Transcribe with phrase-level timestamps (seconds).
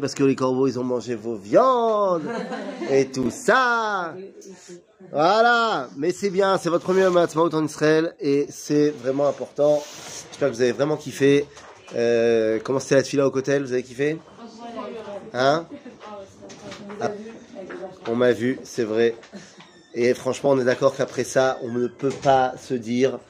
[0.00, 2.24] parce que les corbeaux, ils ont mangé vos viandes
[2.90, 4.16] et tout ça.
[5.12, 9.80] Voilà, mais c'est bien, c'est votre premier Matzmaut en Israël et c'est vraiment important.
[10.30, 11.46] J'espère que vous avez vraiment kiffé.
[11.94, 14.18] Euh, comment c'était la fila au cotel Vous avez kiffé?
[15.32, 15.66] Hein?
[17.00, 17.10] Ah,
[18.08, 19.14] On m'a vu, c'est vrai.
[19.94, 23.20] Et franchement, on est d'accord qu'après ça, on ne peut pas se dire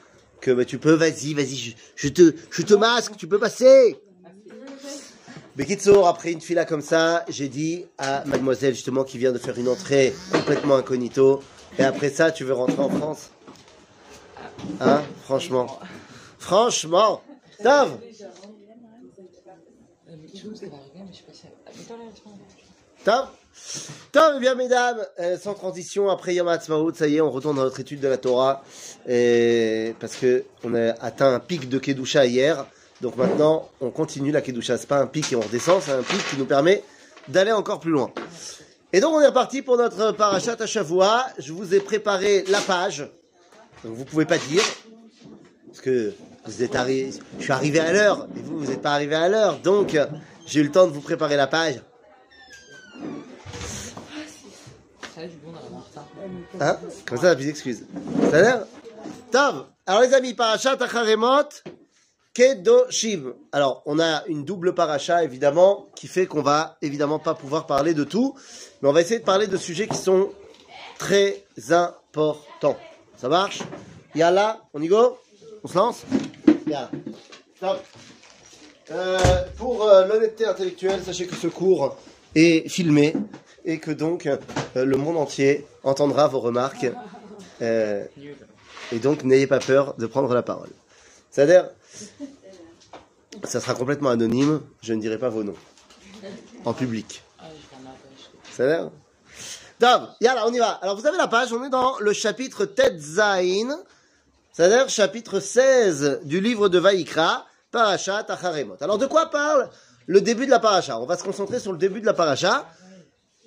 [0.41, 3.99] que bah, tu peux, vas-y, vas-y, je te, je te masque, tu peux passer.
[5.55, 9.57] Bekitsour, après une fila comme ça, j'ai dit à mademoiselle justement qui vient de faire
[9.57, 11.41] une entrée complètement incognito,
[11.79, 13.29] et après ça, tu veux rentrer en France?
[14.81, 15.01] Hein?
[15.23, 15.79] Franchement.
[16.39, 17.21] Franchement.
[17.63, 17.97] Tov
[24.11, 27.55] Tov, eh bien mesdames, euh, sans transition, après Yom HaAtzmaut, ça y est, on retourne
[27.55, 28.61] dans notre étude de la Torah,
[29.07, 32.65] et parce que on a atteint un pic de Kedusha hier,
[33.05, 34.79] donc maintenant, on continue la Kedusha.
[34.79, 36.81] C'est pas un pic et on redescend, c'est un pic qui nous permet
[37.27, 38.11] d'aller encore plus loin.
[38.93, 41.27] Et donc, on est reparti pour notre parachat à Shavua.
[41.37, 43.07] Je vous ai préparé la page.
[43.83, 44.63] Donc, vous pouvez pas dire.
[45.67, 46.15] Parce que
[46.45, 48.27] vous êtes arrivé, je suis arrivé à l'heure.
[48.35, 49.59] Et vous, vous n'êtes pas arrivé à l'heure.
[49.59, 49.95] Donc,
[50.47, 51.83] j'ai eu le temps de vous préparer la page.
[56.59, 56.77] Hein?
[57.05, 57.83] Comme ça, plus d'excuses.
[58.31, 58.65] Ça a l'air
[59.31, 61.43] Tov Alors, les amis, parachat Acharemot.
[62.35, 63.33] Kedoshim.
[63.53, 67.93] Alors, on a une double paracha, évidemment, qui fait qu'on va évidemment pas pouvoir parler
[67.93, 68.35] de tout,
[68.81, 70.31] mais on va essayer de parler de sujets qui sont
[70.99, 72.77] très importants.
[73.15, 73.59] Ça marche?
[74.13, 75.17] Yalla, on y go?
[75.63, 76.03] On se lance?
[76.67, 76.91] Yalla.
[77.55, 77.81] Stop.
[78.91, 79.17] Euh,
[79.55, 81.95] pour euh, l'honnêteté intellectuelle, sachez que ce cours
[82.35, 83.15] est filmé
[83.63, 84.37] et que donc euh,
[84.75, 86.85] le monde entier entendra vos remarques.
[87.61, 90.69] Et donc, n'ayez pas peur de prendre la parole.
[91.31, 91.69] C'est-à-dire,
[93.43, 95.55] ça sera complètement anonyme, je ne dirai pas vos noms.
[96.63, 97.23] En public.
[98.51, 98.89] C'est-à-dire
[99.79, 100.69] Dom, yalla, on y va.
[100.81, 103.77] Alors, vous avez la page, on est dans le chapitre Tet Zain,
[104.53, 108.77] c'est-à-dire chapitre 16 du livre de Vaïkra, Parashat Acharemot.
[108.79, 109.69] Alors, de quoi parle
[110.07, 110.97] le début de la paracha?
[110.99, 112.65] On va se concentrer sur le début de la paracha,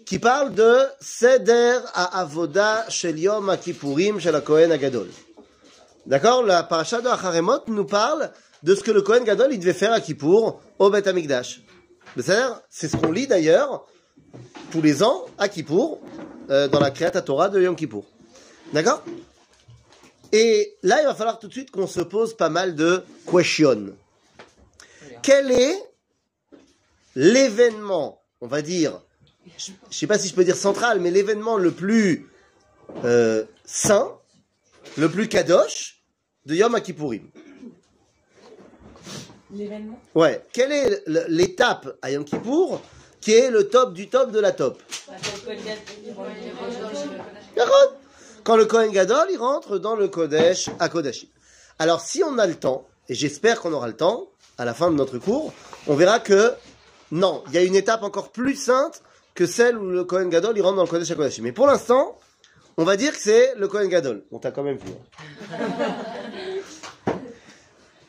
[0.05, 5.09] qui parle de Seder à Avoda Shel Yom Kippurim Shel Kohen Agadol.
[6.07, 6.43] D'accord?
[6.43, 8.31] La paracha de Acharemot nous parle
[8.63, 11.61] de ce que le Kohen Gadol il devait faire à Kippour au Beth Amikdash.
[12.71, 13.87] C'est ce qu'on lit d'ailleurs
[14.71, 16.01] tous les ans à Kippour
[16.51, 18.05] euh, dans la Kriyat Torah de Yom Kippour.
[18.73, 19.03] D'accord?
[20.33, 23.95] Et là, il va falloir tout de suite qu'on se pose pas mal de questions.
[25.23, 25.75] Quel est
[27.15, 29.01] l'événement, on va dire,
[29.57, 32.31] je ne sais pas si je peux dire central, mais l'événement le plus
[33.05, 34.18] euh, saint,
[34.97, 36.03] le plus kadosh
[36.47, 37.31] de Yom Kippourim
[39.53, 40.45] L'événement Ouais.
[40.53, 42.81] Quelle est l'étape à Yom Kippour
[43.21, 44.81] qui est le top du top de la top?
[48.45, 51.29] Quand le Kohen Gadol, il rentre dans le Kodesh à Kodashim.
[51.79, 54.91] Alors, si on a le temps, et j'espère qu'on aura le temps, à la fin
[54.91, 55.53] de notre cours,
[55.87, 56.53] on verra que,
[57.11, 59.03] non, il y a une étape encore plus sainte
[59.35, 61.43] que celle où le Kohen Gadol, il rentre dans le Kodesh à Kodashim.
[61.45, 62.19] Mais pour l'instant,
[62.79, 64.25] on va dire que c'est le Kohen Gadol.
[64.31, 64.91] On t'a quand même vu.
[65.53, 67.17] Hein.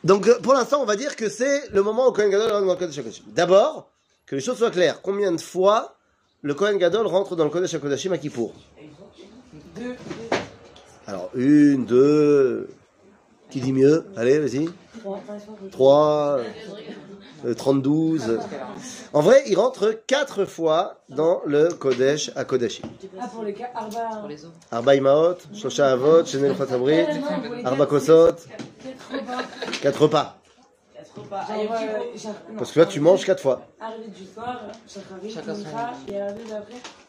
[0.02, 2.72] Donc, pour l'instant, on va dire que c'est le moment où Kohen Gadol rentre dans
[2.72, 3.24] le Kodesh HaKodashim.
[3.34, 3.90] D'abord,
[4.24, 5.02] que les choses soient claires.
[5.02, 5.98] Combien de fois
[6.40, 8.54] le Kohen Gadol rentre dans le Kodesh HaKodashim à Kippour?
[11.06, 12.70] Alors, une, deux...
[13.50, 14.06] Qui dit mieux?
[14.16, 14.68] Allez, vas-y.
[15.70, 16.38] Trois...
[17.46, 18.38] Euh, 32.
[19.14, 22.84] En vrai, il rentre quatre fois dans le Kodesh à Kodashim.
[23.18, 24.28] Ah, pour les Arba.
[24.70, 27.06] Arba Imaot, Shosha Avot, Shenel Fatabrit,
[27.64, 28.34] Arba Kosot,
[29.80, 30.36] quatre repas.
[31.48, 31.98] Genre, euh,
[32.52, 32.58] non.
[32.58, 33.66] Parce que là, tu manges quatre fois.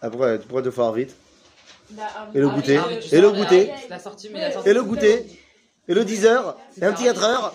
[0.01, 1.15] Après, tu pourrais deux fois vite.
[1.97, 2.79] Arba- Et le Ah, goûter.
[3.11, 3.71] Et le goûter.
[4.65, 5.40] Et le goûter.
[5.87, 6.57] Et le 10 heures.
[6.81, 7.53] Et un petit 4 heures.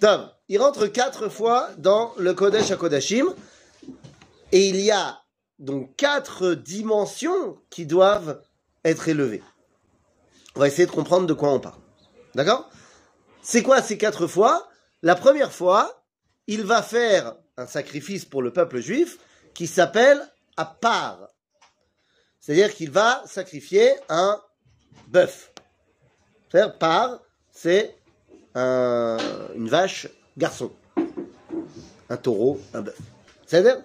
[0.00, 3.26] Tom, il rentre quatre fois dans le Kodesh à Kodashim.
[4.52, 5.20] Et il y a
[5.58, 8.42] donc quatre dimensions qui doivent
[8.84, 9.42] être élevées.
[10.56, 11.78] On va essayer de comprendre de quoi on parle.
[12.34, 12.70] D'accord?
[13.42, 14.68] C'est quoi ces quatre fois?
[15.02, 16.04] La première fois,
[16.46, 19.18] il va faire un sacrifice pour le peuple juif
[19.54, 20.20] qui s'appelle
[20.56, 21.28] à part.
[22.40, 24.40] C'est-à-dire qu'il va sacrifier un
[25.08, 25.52] bœuf.
[26.50, 27.20] C'est-à-dire par,
[27.52, 27.94] c'est
[28.54, 29.16] un-
[29.54, 30.72] une vache garçon.
[32.08, 32.98] Un taureau, un bœuf.
[33.46, 33.82] C'est-à-dire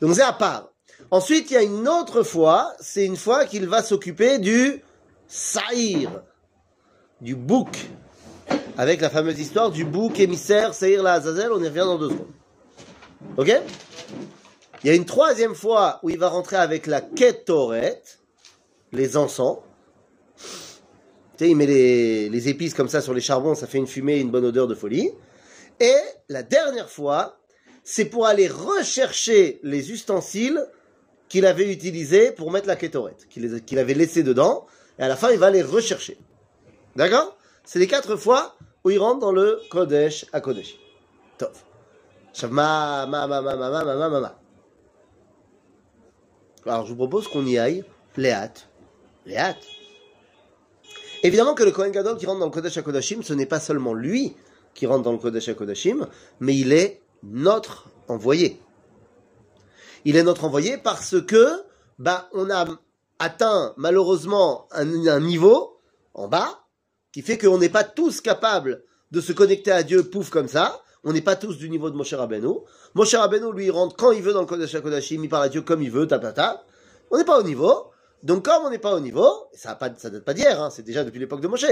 [0.00, 0.70] Donc c'est à part.
[1.10, 4.82] Ensuite, il y a une autre fois, c'est une fois qu'il va s'occuper du
[5.28, 6.10] saïr,
[7.20, 7.88] du bouc,
[8.76, 12.10] avec la fameuse histoire du bouc émissaire Saïr la Azazel, on y revient dans deux
[12.10, 12.32] secondes.
[13.36, 13.52] Ok?
[14.82, 18.02] Il y a une troisième fois où il va rentrer avec la ketoret,
[18.92, 19.58] les encens.
[21.36, 24.20] Tu sais, il met les, épices comme ça sur les charbons, ça fait une fumée,
[24.20, 25.10] une bonne odeur de folie.
[25.80, 25.96] Et
[26.28, 27.38] la dernière fois,
[27.82, 30.64] c'est pour aller rechercher les ustensiles
[31.28, 34.66] qu'il avait utilisés pour mettre la kétorette, qu'il avait laissé dedans.
[34.98, 36.18] Et à la fin, il va les rechercher.
[36.94, 37.36] D'accord?
[37.64, 38.54] C'est les quatre fois
[38.84, 40.78] où il rentre dans le Kodesh à Kodesh.
[41.38, 41.50] Tov.
[42.50, 44.38] Ma, ma, ma, ma, ma, ma, ma, ma,
[46.66, 47.84] Alors, je vous propose qu'on y aille.
[48.16, 48.68] Les hâtes.
[49.26, 49.66] Les hâtes.
[51.24, 53.94] Évidemment que le Kohen Gadol qui rentre dans le Kodesh HaKodashim, ce n'est pas seulement
[53.94, 54.36] lui
[54.74, 56.06] qui rentre dans le Kodesh HaKodashim,
[56.38, 58.60] mais il est notre envoyé.
[60.04, 61.62] Il est notre envoyé parce que,
[61.98, 62.66] bah, on a
[63.18, 64.84] atteint malheureusement un,
[65.20, 65.80] niveau
[66.12, 66.60] en bas
[67.10, 70.82] qui fait qu'on n'est pas tous capables de se connecter à Dieu pouf comme ça.
[71.04, 72.58] On n'est pas tous du niveau de Moshe Rabbeinu.
[72.94, 75.48] Moshe Rabbeinu, lui, il rentre quand il veut dans le Kodesh HaKodashim, il parle à
[75.48, 76.64] Dieu comme il veut, tapata.
[77.10, 77.93] On n'est pas au niveau.
[78.24, 81.04] Donc, comme on n'est pas au niveau, ça ne date pas d'hier, hein, c'est déjà
[81.04, 81.66] depuis l'époque de Moshe,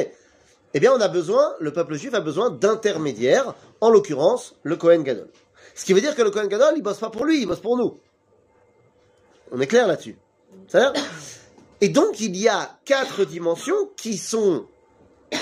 [0.74, 5.02] eh bien, on a besoin, le peuple juif a besoin d'intermédiaires, en l'occurrence, le Kohen
[5.02, 5.28] Gadol.
[5.74, 7.60] Ce qui veut dire que le Kohen Gadol, il bosse pas pour lui, il bosse
[7.60, 7.98] pour nous.
[9.50, 10.18] On est clair là-dessus.
[11.80, 14.66] Et donc, il y a quatre dimensions qui sont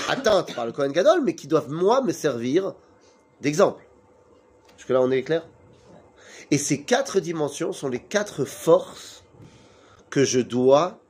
[0.07, 2.73] atteintes par le Kohen Gadol, mais qui doivent, moi, me servir
[3.41, 3.83] d'exemple.
[4.77, 5.45] Jusque-là, on est clair?
[6.51, 9.23] Et ces quatre dimensions sont les quatre forces
[10.09, 11.00] que je dois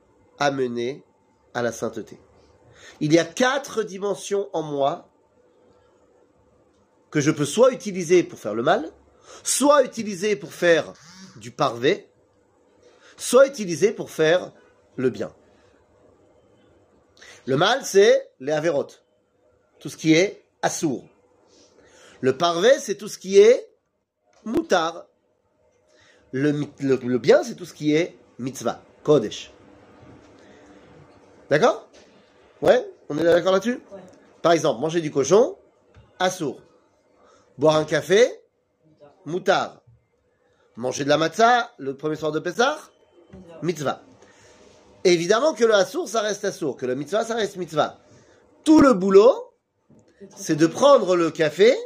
[0.44, 1.04] amener
[1.54, 2.18] à la sainteté.
[3.00, 5.08] Il y a quatre dimensions en moi
[7.10, 8.90] que je peux soit utiliser pour faire le mal,
[9.42, 10.92] soit utiliser pour faire
[11.36, 12.08] du parvé,
[13.16, 14.52] soit utiliser pour faire
[14.96, 15.32] le bien.
[17.46, 19.04] Le mal, c'est les avérotes,
[19.80, 21.04] tout ce qui est assour.
[22.20, 23.68] Le parvé, c'est tout ce qui est
[24.44, 25.06] moutar.
[26.30, 29.51] Le, le, le bien, c'est tout ce qui est mitzvah, kodesh.
[31.52, 31.86] D'accord?
[32.62, 32.90] Ouais?
[33.10, 33.82] On est d'accord là-dessus?
[33.92, 34.00] Ouais.
[34.40, 35.58] Par exemple, manger du cochon,
[36.18, 36.62] assour.
[37.58, 38.26] Boire un café,
[39.26, 39.82] moutar.
[40.76, 42.78] Manger de la matzah, le premier soir de Pessah,
[43.60, 44.00] mitzvah.
[45.04, 47.98] Évidemment que le assour, ça reste assour, que le mitzvah, ça reste mitzvah.
[48.64, 49.52] Tout le boulot,
[50.34, 51.76] c'est de prendre le café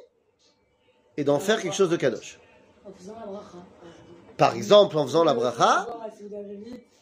[1.16, 2.38] et d'en faire quelque chose de kadosh.
[4.36, 5.88] Par exemple, en faisant la bracha,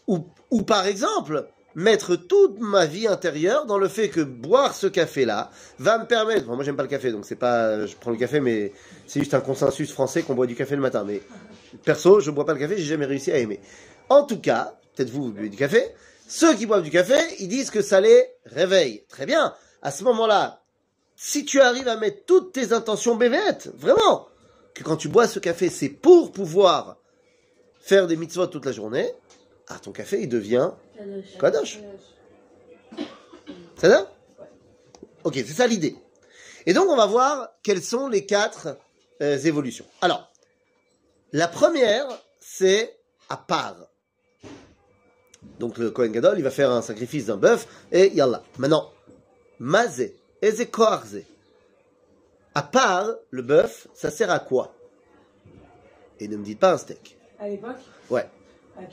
[0.06, 5.50] ou par exemple, mettre toute ma vie intérieure dans le fait que boire ce café-là
[5.78, 6.46] va me permettre.
[6.46, 7.86] Bon, moi, j'aime pas le café, donc c'est pas.
[7.86, 8.72] Je prends le café, mais
[9.06, 11.04] c'est juste un consensus français qu'on boit du café le matin.
[11.06, 11.20] Mais
[11.84, 13.60] perso, je bois pas le café, j'ai jamais réussi à aimer.
[14.08, 15.82] En tout cas, peut-être vous, vous buvez du café.
[16.26, 19.04] Ceux qui boivent du café, ils disent que ça les réveille.
[19.08, 19.54] Très bien.
[19.82, 20.62] À ce moment-là,
[21.16, 24.28] si tu arrives à mettre toutes tes intentions bévêtes, vraiment,
[24.74, 26.96] que quand tu bois ce café, c'est pour pouvoir
[27.80, 29.12] faire des mitzvot toute la journée,
[29.68, 30.70] ah, ton café, il devient
[31.40, 31.78] Kadosh.
[33.76, 34.10] C'est ça
[35.24, 35.96] Ok, c'est ça l'idée.
[36.66, 38.76] Et donc, on va voir quelles sont les quatre
[39.22, 39.86] euh, évolutions.
[40.02, 40.30] Alors,
[41.32, 42.06] la première,
[42.40, 42.98] c'est
[43.30, 43.76] à part.
[45.58, 48.42] Donc, le Kohen Gadol, il va faire un sacrifice d'un bœuf, et yallah.
[48.58, 48.92] Maintenant,
[49.58, 51.22] mazé, eze koarze.
[52.54, 54.74] À part, le bœuf, ça sert à quoi?
[56.20, 57.16] Et ne me dites pas un steak.
[57.38, 57.76] à l'époque,
[58.10, 58.26] Ouais.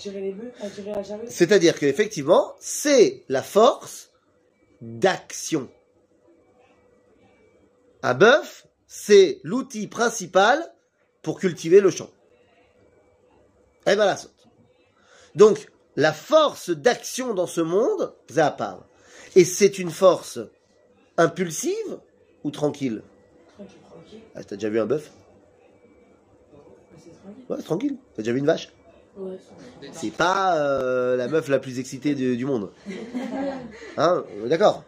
[0.06, 0.52] Les bœufs,
[0.86, 1.26] la charrue.
[1.28, 4.12] C'est-à-dire qu'effectivement, c'est la force
[4.82, 5.70] d'action.
[8.04, 10.74] Un bœuf, c'est l'outil principal
[11.22, 12.10] pour cultiver le champ.
[13.88, 14.48] Eh ben la saute.
[15.36, 18.86] Donc, la force d'action dans ce monde, à part.
[19.36, 20.40] Et c'est une force
[21.18, 22.00] impulsive
[22.44, 23.02] ou tranquille?
[23.56, 24.22] Tranquille, tranquille.
[24.36, 25.12] ah, T'as déjà vu un bœuf?
[27.50, 27.98] Ouais, tranquille.
[28.16, 28.72] T'as déjà vu une vache?
[29.92, 32.72] C'est pas euh, la meuf la plus excitée du, du monde.
[33.98, 34.84] Hein D'accord.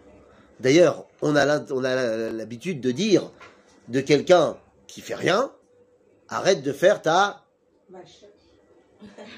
[0.60, 1.46] D'ailleurs, on a
[2.32, 3.32] l'habitude de dire
[3.90, 4.56] de quelqu'un
[4.88, 5.52] qui fait rien,
[6.30, 7.44] arrête de faire ta.
[7.90, 8.26] Vache.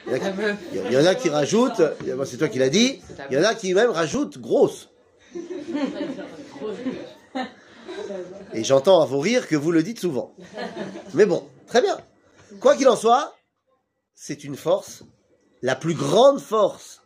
[0.06, 1.82] Il y, en a qui- il y en a qui rajoutent,
[2.26, 4.90] c'est toi qui l'as dit, il y en a qui même rajoutent grosse.
[8.54, 10.34] Et j'entends à vos rires que vous le dites souvent.
[11.16, 11.98] Mais bon, très bien.
[12.60, 13.34] Quoi qu'il en soit,
[14.16, 15.04] c'est une force,
[15.62, 17.02] la plus grande force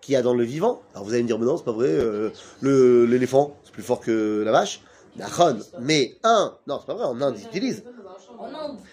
[0.00, 0.82] qu'il y a dans le vivant.
[0.92, 2.30] Alors vous allez me dire, mais non, c'est pas vrai, euh,
[2.62, 4.82] l'éléphant, c'est plus fort que la vache.
[5.16, 5.58] Nachon.
[5.80, 7.84] Mais un, non, c'est pas vrai, en Inde, ils utilisent.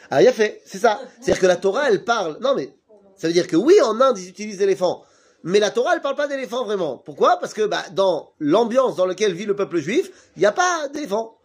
[0.09, 0.99] Ah, il a fait, c'est ça.
[1.19, 2.37] C'est-à-dire que la Torah, elle parle.
[2.41, 2.73] Non, mais
[3.17, 5.03] ça veut dire que oui, en Inde, ils utilisent l'éléphant.
[5.43, 6.97] Mais la Torah, elle parle pas d'éléphant vraiment.
[6.97, 7.37] Pourquoi?
[7.37, 10.87] Parce que bah, dans l'ambiance dans laquelle vit le peuple juif, il n'y a pas
[10.89, 11.37] d'éléphant.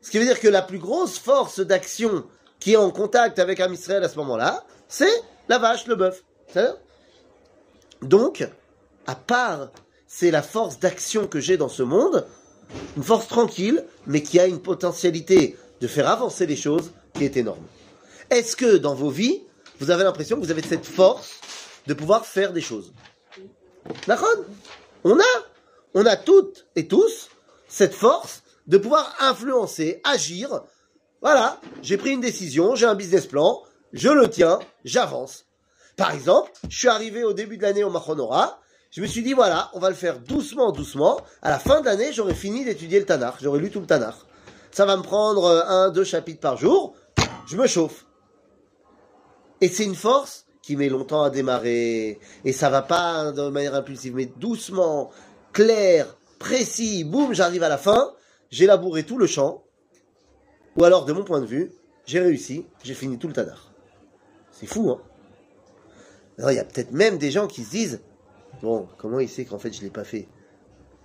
[0.00, 2.24] Ce qui veut dire que la plus grosse force d'action
[2.60, 3.76] qui est en contact avec un à
[4.08, 6.22] ce moment-là, c'est la vache, le bœuf.
[8.02, 8.46] Donc,
[9.06, 9.70] à part,
[10.06, 12.26] c'est la force d'action que j'ai dans ce monde,
[12.96, 17.36] une force tranquille, mais qui a une potentialité de faire avancer les choses qui est
[17.36, 17.64] énorme.
[18.28, 19.42] Est-ce que dans vos vies,
[19.78, 21.40] vous avez l'impression que vous avez cette force
[21.86, 22.92] de pouvoir faire des choses?
[24.06, 24.36] D'accord?
[25.04, 25.44] On a,
[25.94, 27.30] on a toutes et tous
[27.68, 30.62] cette force de pouvoir influencer, agir.
[31.22, 35.46] Voilà, j'ai pris une décision, j'ai un business plan, je le tiens, j'avance.
[35.96, 39.34] Par exemple, je suis arrivé au début de l'année au Machonora, je me suis dit
[39.34, 41.20] voilà, on va le faire doucement, doucement.
[41.42, 44.16] À la fin de l'année, j'aurai fini d'étudier le Tanakh, j'aurai lu tout le Tanakh.
[44.72, 46.94] Ça va me prendre euh, un, deux chapitres par jour,
[47.46, 48.06] je me chauffe.
[49.60, 52.18] Et c'est une force qui met longtemps à démarrer.
[52.44, 55.10] Et ça va pas de manière impulsive, mais doucement,
[55.52, 58.12] clair, précis, boum, j'arrive à la fin,
[58.50, 59.62] j'ai labouré tout le champ.
[60.76, 61.72] Ou alors, de mon point de vue,
[62.06, 63.69] j'ai réussi, j'ai fini tout le Tanakh.
[64.60, 65.00] C'est fou, hein
[66.38, 68.00] il y a peut-être même des gens qui se disent,
[68.62, 70.28] bon, comment il sait qu'en fait je l'ai pas fait?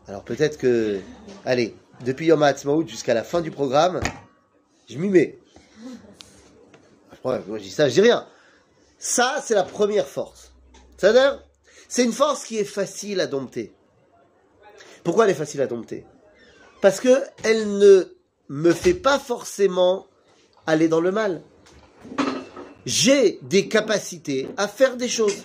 [0.07, 0.99] Alors peut-être que,
[1.45, 4.01] allez, depuis Yom HaAtzmaut jusqu'à la fin du programme,
[4.89, 5.39] je m'y mets.
[7.23, 8.27] Moi je dis ça, je dis rien.
[8.97, 10.53] Ça, c'est la première force.
[10.97, 11.43] C'est-à-dire,
[11.87, 13.73] c'est une force qui est facile à dompter.
[15.03, 16.05] Pourquoi elle est facile à dompter?
[16.81, 18.15] Parce que elle ne
[18.49, 20.07] me fait pas forcément
[20.67, 21.41] aller dans le mal.
[22.85, 25.43] J'ai des capacités à faire des choses.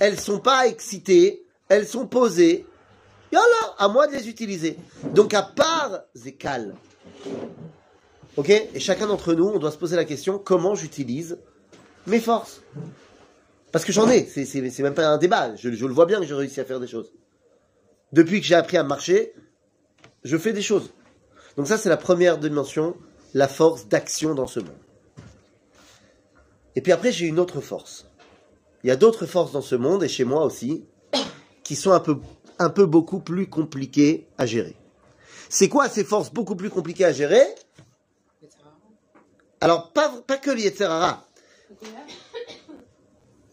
[0.00, 2.66] Elles sont pas excitées, elles sont posées.
[3.32, 4.76] Yallah, à moi de les utiliser.
[5.14, 6.74] Donc à part Zekal,
[8.36, 8.48] ok?
[8.50, 11.38] Et chacun d'entre nous, on doit se poser la question comment j'utilise
[12.06, 12.62] mes forces?
[13.72, 15.54] Parce que j'en ai, c'est- même pas un débat.
[15.56, 17.12] Je le vois bien que j'ai réussi à faire des choses.
[18.12, 19.34] Depuis que j'ai appris à marcher,
[20.24, 20.90] je fais des choses.
[21.56, 22.96] Donc ça, c'est la première dimension,
[23.34, 24.72] la force d'action dans ce monde.
[26.78, 28.06] Et puis après, j'ai une autre force.
[28.84, 30.86] Il y a d'autres forces dans ce monde, et chez moi aussi,
[31.64, 32.20] qui sont un peu,
[32.60, 34.76] un peu beaucoup plus compliquées à gérer.
[35.48, 37.42] C'est quoi ces forces beaucoup plus compliquées à gérer?
[39.60, 41.26] Alors, pas, pas que l'Yetzerara.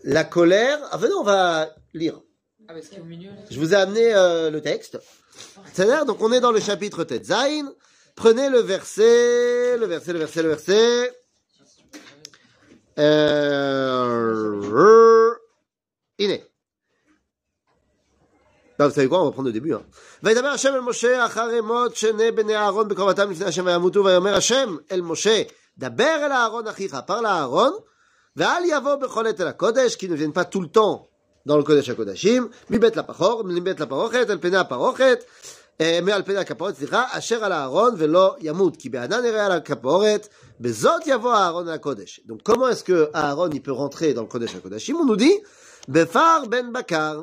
[0.04, 0.78] La colère.
[0.92, 2.22] Ah, venez, on va lire.
[2.68, 2.74] Ah.
[3.50, 5.00] Je vous ai amené euh, le texte.
[5.74, 7.74] C'est-à-dire, donc on est dans le chapitre Tetzain.
[8.14, 11.25] Prenez le verset, le verset, le verset, le verset.
[12.99, 14.61] Euh...
[16.19, 16.45] Iné.
[18.79, 19.75] Bah, vous savez quoi, on va prendre le début.
[19.75, 19.83] Hein.
[20.23, 24.77] וידבר השם אל משה אחרי מות שני בני אהרון בקרבתם לפני השם וימותו ויאמר השם
[24.93, 25.43] אל משה
[25.79, 27.73] דבר אל אהרון אחיך parle à Aaron
[28.37, 31.07] ואל יבוא בכל עת אל הקודש כי ne viennent pas tout le temps
[31.47, 35.25] dans le קודש הקודשים מבית לפחור, מבית לפרוכת אל פני הפרוכת
[35.81, 40.29] אה, מעל פני הכפורת סליחה אשר על אהרון ולא ימות כי בענן יראה על הכפורת
[40.61, 44.29] בזאת יבוא אהרון אל הקודש donc comment est-ce que Aaron il peut rentrer dans le
[44.29, 45.47] קודש הקודשים on nous dit
[45.89, 47.23] בפר בן בקר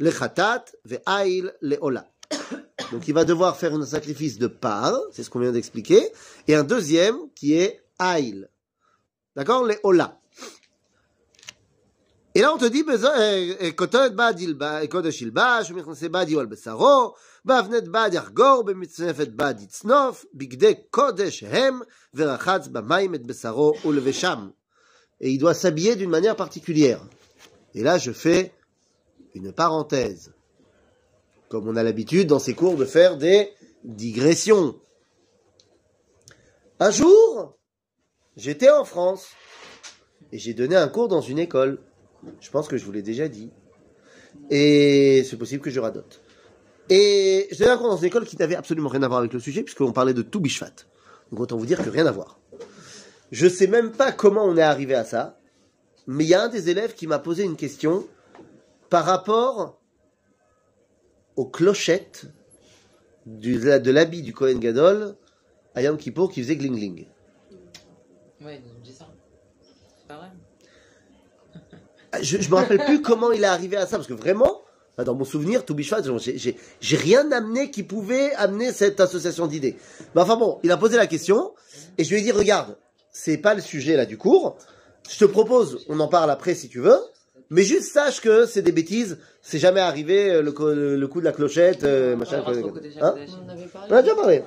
[0.00, 2.00] לחטאת ואיל לעולה
[2.92, 6.08] donc il va devoir faire un sacrifice de part, c'est ce qu'on vient d'expliquer,
[6.46, 8.48] et un deuxième qui est Aïl.
[9.34, 10.18] D'accord Les Ola.
[12.34, 12.84] Et là on te dit,
[17.46, 20.24] כותרת בד קודש ילבש, ומכנסי בד יהיו על בשרו, באבנת בד יחגור, במצנפת בד יצנוף,
[20.34, 21.80] בגדי קודש הם,
[22.14, 24.50] ורחץ במים את בשרו ולבשם.
[25.20, 27.00] Et il doit s'habiller d'une manière particulière.
[27.74, 28.52] Et là je fais
[29.34, 30.32] une parenthèse
[31.52, 33.50] comme on a l'habitude dans ces cours de faire des
[33.84, 34.74] digressions.
[36.80, 37.58] Un jour,
[38.38, 39.28] j'étais en France
[40.32, 41.78] et j'ai donné un cours dans une école.
[42.40, 43.50] Je pense que je vous l'ai déjà dit.
[44.48, 46.22] Et c'est possible que je radote.
[46.89, 49.63] Et un cours dans une école qui n'avait absolument rien à voir avec le sujet
[49.63, 50.71] puisqu'on parlait de tout bishvat.
[51.31, 52.39] Donc autant vous dire que rien à voir.
[53.31, 55.37] Je sais même pas comment on est arrivé à ça,
[56.05, 58.07] mais il y a un des élèves qui m'a posé une question
[58.89, 59.81] par rapport
[61.35, 62.25] aux clochettes
[63.25, 65.17] du- de l'habit du Kohen Gadol
[65.75, 67.05] à Yom Kippour qui faisait gling-gling.
[68.41, 69.07] Ouais, il me dit ça.
[69.99, 70.31] C'est pas vrai.
[72.21, 74.61] Je, je me rappelle plus comment il est arrivé à ça, parce que vraiment,
[75.03, 76.57] dans mon souvenir, tout Bishvat, j'ai-
[76.97, 79.75] rien amené qui pouvait amener cette association d'idées.
[80.15, 81.53] Mais enfin bon, il a posé la question,
[81.97, 82.77] et je lui ai dit, regarde,
[83.11, 84.57] c'est pas le sujet là du cours,
[85.09, 86.97] je te propose, on en parle après si tu veux,
[87.49, 91.07] mais juste sache que c'est des bêtises, c'est jamais arrivé euh, le, co- le, le
[91.07, 92.41] coup de la clochette, euh, machin.
[92.43, 92.93] Côté hein Kodesh.
[92.99, 93.87] On.
[93.89, 94.43] On a déjà parlé.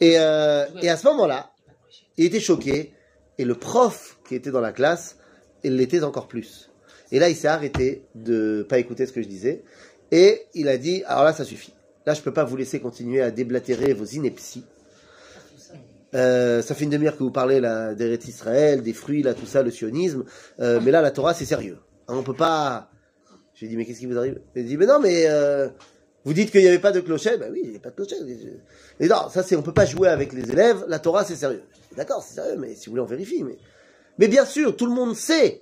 [0.00, 1.50] Et, euh, et à ce moment-là,
[2.16, 2.92] il était choqué,
[3.38, 5.16] et le prof qui était dans la classe,
[5.64, 6.68] il l'était encore plus.
[7.12, 9.62] Et là, il s'est arrêté de pas écouter ce que je disais,
[10.10, 11.74] et il a dit, alors là, ça suffit.
[12.06, 14.64] Là, je peux pas vous laisser continuer à déblatérer vos inepties.
[16.14, 19.46] Euh, ça fait une demi-heure que vous parlez là d'Eretz Israël, des fruits, là, tout
[19.46, 20.24] ça, le sionisme.
[20.60, 21.78] Euh, mais là, la Torah, c'est sérieux.
[22.08, 22.90] Hein, on peut pas.
[23.54, 24.40] J'ai dit, mais qu'est-ce qui vous arrive?
[24.54, 25.68] Il dit, mais non, mais euh,
[26.24, 27.40] vous dites qu'il n'y avait pas de clochette.
[27.40, 28.20] Ben oui, il n'y avait pas de clochette.
[29.00, 30.84] Mais non, ça, c'est, on peut pas jouer avec les élèves.
[30.88, 31.62] La Torah, c'est sérieux.
[31.96, 33.44] D'accord, c'est sérieux, mais si vous voulez, on vérifie.
[34.18, 35.60] Mais bien sûr, tout le monde sait.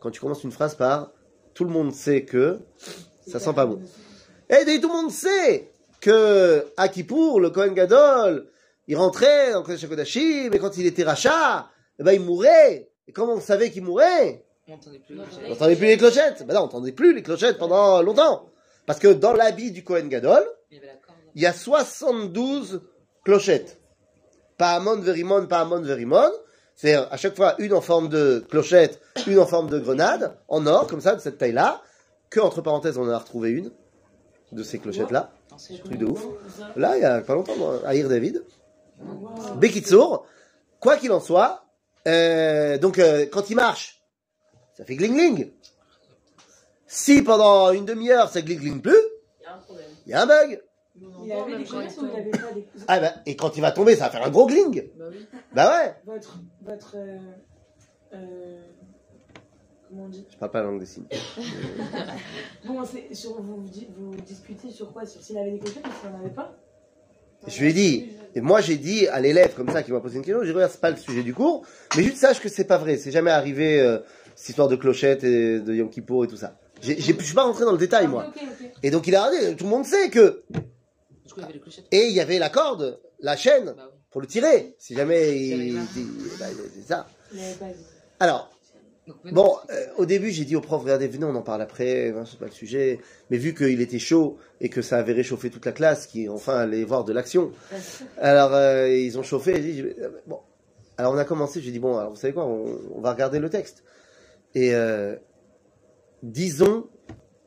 [0.00, 1.12] Quand tu commences une phrase par
[1.54, 2.60] tout le monde sait que
[3.26, 3.80] ça sent pas bon.
[4.48, 8.48] Et tout le monde sait que à Kippour, le Kohen Gadol,
[8.88, 12.90] il rentrait dans Kodesh HaKodashim, et quand il était rachat, eh ben, il mourait.
[13.06, 14.44] Et comment on savait qu'il mourait?
[14.66, 15.86] On n'entendait plus.
[15.86, 16.46] Les clochettes.
[16.46, 18.48] Ben non, on n'entendait plus les clochettes pendant longtemps.
[18.86, 20.80] Parce que dans l'habit du Kohen Gadol, Il y
[21.36, 22.82] il y a 72
[23.24, 23.78] clochettes.
[24.58, 26.30] Pas Amon Verimon, pas Amon Verimon.
[26.80, 30.66] C'est à chaque fois une en forme de clochette, une en forme de grenade, en
[30.66, 31.82] or, comme ça, de cette taille-là.
[32.30, 33.70] Que, entre parenthèses, on en a retrouvé une
[34.52, 35.30] de ces clochettes-là.
[35.84, 36.24] Truc de ouf.
[36.76, 37.52] Là, il y a pas longtemps,
[37.84, 38.42] à Ir David.
[39.56, 40.24] Bekitsour,
[40.78, 41.66] quoi qu'il en soit,
[42.08, 44.02] euh, donc euh, quand il marche,
[44.74, 45.50] ça fait gling gling.
[46.86, 49.86] Si pendant une demi-heure ça gling gling plus, Il y a un problème.
[50.06, 50.62] il y a un bug.
[51.24, 53.72] Il avait des connaissances ou il n'avait pas des Ah ben, et quand il va
[53.72, 54.88] tomber, ça va faire un gros gling.
[54.96, 55.26] Bah oui.
[55.54, 55.94] Bah ouais.
[56.04, 56.38] Votre.
[56.62, 56.96] Votre.
[56.96, 57.18] Euh,
[58.14, 58.60] euh,
[59.88, 60.26] comment on dit?
[60.30, 61.06] Je parle pas la langue des signes.
[62.66, 63.64] Bon, c'est sur, vous,
[63.96, 65.06] vous, discutez sur quoi?
[65.06, 66.56] Sur s'il avait des clochettes ou s'il n'en avait pas?
[67.46, 70.18] Je lui ai dit, et moi j'ai dit à l'élève comme ça qui m'a posé
[70.18, 71.64] une question, j'ai dit regarde c'est pas le sujet du cours,
[71.96, 73.98] mais juste sache que c'est pas vrai, c'est jamais arrivé euh,
[74.34, 76.58] cette histoire de clochette et de Yom Kippour et tout ça.
[76.82, 78.26] Je suis pas rentré dans le détail moi.
[78.28, 78.70] Ah, ok.
[78.82, 80.42] Et donc il a regardé, tout le monde sait que
[81.92, 85.74] et il y avait la corde, la chaîne Bah pour le tirer, si jamais Il
[85.74, 87.06] la- il- bah, c'est ça.
[87.32, 87.40] Dit.
[88.18, 88.50] Alors
[89.32, 92.24] bon, euh, au début j'ai dit au prof regardez venez on en parle après, hein,
[92.28, 92.98] c'est pas le sujet,
[93.30, 96.56] mais vu qu'il était chaud et que ça avait réchauffé toute la classe qui enfin
[96.58, 97.52] allait voir de l'action,
[98.18, 99.58] Alors, euh, ils ont chauffé.
[99.60, 99.84] dit,
[100.26, 100.40] bon.
[100.98, 101.62] Alors, on a commencé.
[101.62, 103.82] J'ai dit, bon, alors, vous savez quoi, on, on va regarder le texte.
[104.54, 105.16] Et euh,
[106.22, 106.86] disons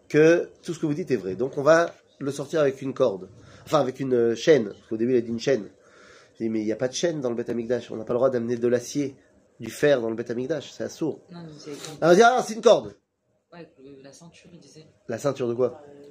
[0.10, 1.36] que tout ce que vous dites est vrai.
[1.36, 3.30] Donc, on va le sortir avec une corde.
[3.66, 4.66] Enfin, avec une euh, chaîne.
[4.70, 5.70] Parce qu'au début, il a dit une chaîne.
[6.38, 7.92] J'ai dit, mais il n'y a pas de chaîne dans le Beth Amikdash.
[7.92, 9.16] On n'a pas le droit d'amener de l'acier,
[9.60, 10.72] du fer dans le Beth Amikdash.
[10.72, 11.20] C'est assourd.
[11.32, 11.72] non, mais c'est
[12.02, 12.96] Alors, on dit, ah, c'est une corde.
[13.54, 13.70] ouais,
[14.04, 14.86] la ceinture, il disait.
[15.08, 16.04] La ceinture de quoi Euh,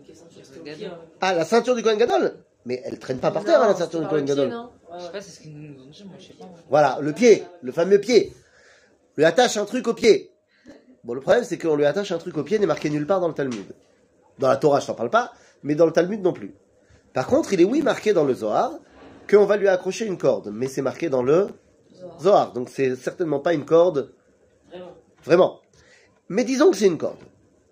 [0.90, 0.96] au.
[1.20, 2.36] Ah, la ceinture du Kohen Gadol
[2.66, 4.50] Mais elle traîne pas par terre, hein, la ceinture du Kohen Gadol.
[4.94, 6.48] Je sais pas, c'est ce qu'ils nous ont dit, moi, je sais pas.
[6.70, 8.32] Voilà, le pied, le fameux pied.
[9.16, 10.30] On lui attache un truc au pied.
[11.04, 13.20] Bon, le problème, c'est qu'on lui attache un truc au pied n'est marqué nulle part
[13.20, 13.74] dans le Talmud.
[14.38, 15.32] Dans la Torah, je t'en parle pas,
[15.64, 16.54] mais dans le Talmud non plus.
[17.14, 18.72] Par contre, il est oui marqué dans le Zohar
[19.28, 21.48] qu'on va lui accrocher une corde, mais c'est marqué dans le
[22.20, 24.12] Zohar, donc c'est certainement pas une corde
[24.70, 24.96] Vraiment.
[25.24, 25.60] Vraiment.
[26.28, 27.18] Mais disons que c'est une corde.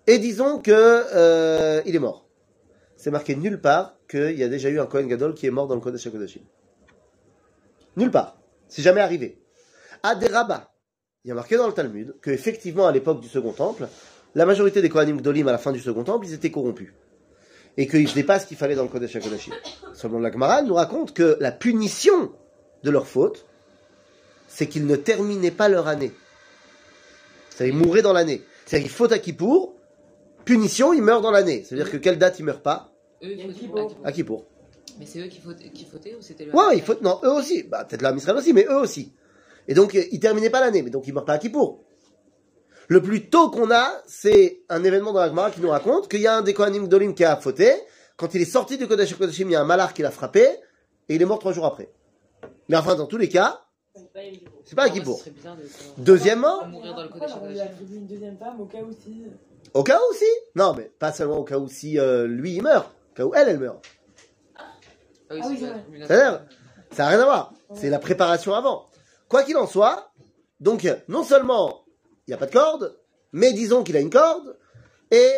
[0.07, 2.27] Et disons que euh, il est mort.
[2.95, 5.67] C'est marqué nulle part qu'il y a déjà eu un Kohen Gadol qui est mort
[5.67, 6.41] dans le Kodesh HaKodashim.
[7.97, 8.37] Nulle part.
[8.67, 9.41] C'est jamais arrivé.
[10.03, 10.63] À des rabbins,
[11.23, 13.87] il y a marqué dans le Talmud que effectivement à l'époque du Second Temple,
[14.35, 16.93] la majorité des Kohanim Gdolim à la fin du Second Temple, ils étaient corrompus.
[17.77, 19.53] Et qu'ils faisaient pas ce qu'il fallait dans le Kodesh HaKodashim.
[19.93, 22.31] Selon la Gemara, nous raconte que la punition
[22.83, 23.45] de leur faute,
[24.47, 26.11] c'est qu'ils ne terminaient pas leur année.
[27.49, 28.41] C'est-à-dire, ils mouraient dans l'année.
[28.65, 29.73] C'est-à-dire, ils fautent à Kippour,
[30.43, 31.63] punition, ils meurent dans l'année.
[31.65, 32.91] C'est-à-dire que quelle date ils meurent pas
[33.23, 33.37] Eux.
[34.03, 34.45] À Kippour.
[34.99, 36.53] Mais c'est eux qui fautaient, qui fautaient ou c'était le.
[36.53, 37.63] Ouais, ils fautent, non, eux aussi.
[37.63, 39.13] Bah, peut-être la Israël aussi, mais eux aussi.
[39.67, 41.83] Et donc, ils terminaient pas l'année, mais donc ils meurent pas à Kippour.
[42.91, 46.19] Le plus tôt qu'on a, c'est un événement dans la Gemara qui nous raconte qu'il
[46.19, 47.71] y a un des Kohanim Gdolim qui a fauté.
[48.17, 50.43] Quand il est sorti du Kodesh Kodeshim, il y a un malach qui l'a frappé,
[51.07, 51.89] et il est mort trois jours après.
[52.67, 53.61] Mais enfin, dans tous les cas,
[54.65, 55.23] C'est pas moi, Kippour.
[55.99, 59.23] Deuxièmement, une deuxième femme au cas où si.
[59.73, 60.25] au cas où si.
[60.55, 63.33] Non, mais pas seulement au cas où si euh, lui il meurt, au cas où
[63.33, 63.85] elle, elle meurt.
[64.57, 64.63] Ah
[65.29, 66.41] Ah oui, c'est C'est-à-dire,
[66.91, 67.53] ça n'a rien à voir.
[67.73, 68.83] C'est la préparation avant.
[69.29, 70.11] Quoi qu'il en soit,
[70.59, 71.80] donc non seulement
[72.31, 72.97] il n'y a pas de corde,
[73.33, 74.55] mais disons qu'il a une corde
[75.11, 75.29] et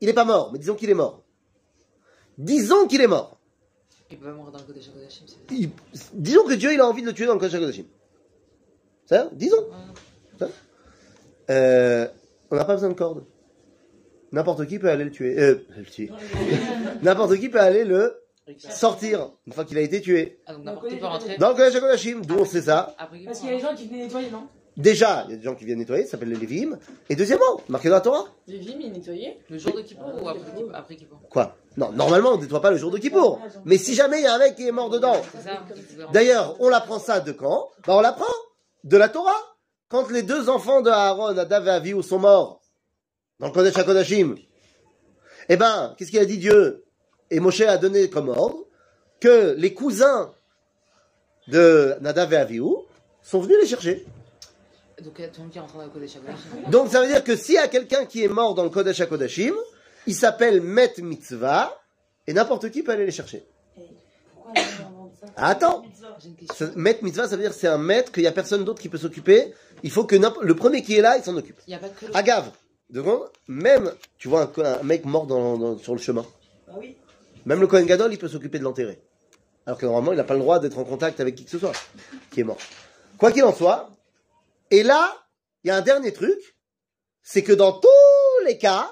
[0.00, 1.22] il n'est pas mort, mais disons qu'il est mort.
[2.38, 3.38] Disons qu'il est mort.
[4.10, 5.70] Il peut pas mourir dans le Kodesh HaKodashim, c'est Il-
[6.14, 7.84] disons que Dieu il a envie de le tuer dans le Kodesh HaKodashim.
[9.04, 9.66] C'est ça Disons.
[10.40, 10.46] Ouais.
[11.50, 12.08] Euh,
[12.50, 13.26] on n'a pas besoin de corde.
[14.32, 15.38] N'importe qui peut aller le tuer.
[15.38, 16.10] Euh, le tuer.
[17.02, 18.18] N'importe qui peut aller le
[18.56, 20.40] sortir une fois qu'il a été tué.
[20.46, 21.36] Ah, donc n'importe qui peut rentrer.
[21.36, 22.96] Dans le Kodesh HaKodashim, d'où on sait ça.
[23.26, 24.48] Parce qu'il y a des gens qui venaient nettoyer, non?
[24.76, 26.78] Déjà, il y a des gens qui viennent nettoyer, ça s'appelle les Lévim.
[27.10, 28.24] Et deuxièmement, marqué dans la Torah.
[28.46, 29.38] Les vimes, ils nettoyaient.
[29.50, 30.70] Le jour de Kippour ou après Kippour?
[30.74, 31.56] Après Kippour Quoi?
[31.76, 33.40] Non, normalement, on ne nettoie pas le jour de Kippour.
[33.66, 35.20] Mais si jamais il y a un mec qui est mort dedans.
[36.12, 37.68] D'ailleurs, on l'apprend ça de quand?
[37.86, 38.32] Bah, on l'apprend
[38.84, 39.36] de la Torah.
[39.88, 42.62] Quand les deux enfants de Aaron, Nadav et Avihu, sont morts
[43.40, 44.36] dans le Kodesh HaKodashim,
[45.50, 46.84] eh ben, qu'est-ce qu'il a dit Dieu?
[47.30, 48.64] Et Moshe a donné comme ordre
[49.20, 50.32] que les cousins
[51.48, 52.70] de Nadav et Avihu
[53.20, 54.06] sont venus les chercher.
[55.02, 57.08] Donc, euh, tout le monde qui rentre dans le code de chaque Donc ça veut
[57.08, 59.54] dire que s'il y a quelqu'un qui est mort dans le Kodesh HaKodashim,
[60.06, 61.76] il s'appelle Met Mitzvah,
[62.26, 63.44] et n'importe qui peut aller les chercher.
[64.34, 65.84] Pourquoi ça Attends,
[66.76, 68.88] Met Mitzvah, ça veut dire que c'est un maître, qu'il n'y a personne d'autre qui
[68.88, 69.52] peut s'occuper.
[69.82, 71.58] Il faut que le premier qui est là, il s'en occupe.
[71.66, 71.88] Il a pas.
[72.14, 72.50] Agave,
[72.90, 76.24] devant, même, tu vois un, un mec mort dans- dans- sur le chemin.
[76.68, 76.96] Bah oui.
[77.44, 79.00] Même le Kohen Gadol, il peut s'occuper de l'enterrer.
[79.66, 81.58] Alors que normalement, il n'a pas le droit d'être en contact avec qui que ce
[81.58, 81.72] soit
[82.30, 82.58] qui est mort.
[83.18, 83.90] Quoi qu'il en soit,
[84.72, 85.14] et là,
[85.62, 86.56] il y a un dernier truc,
[87.22, 88.90] c'est que dans tous les cas,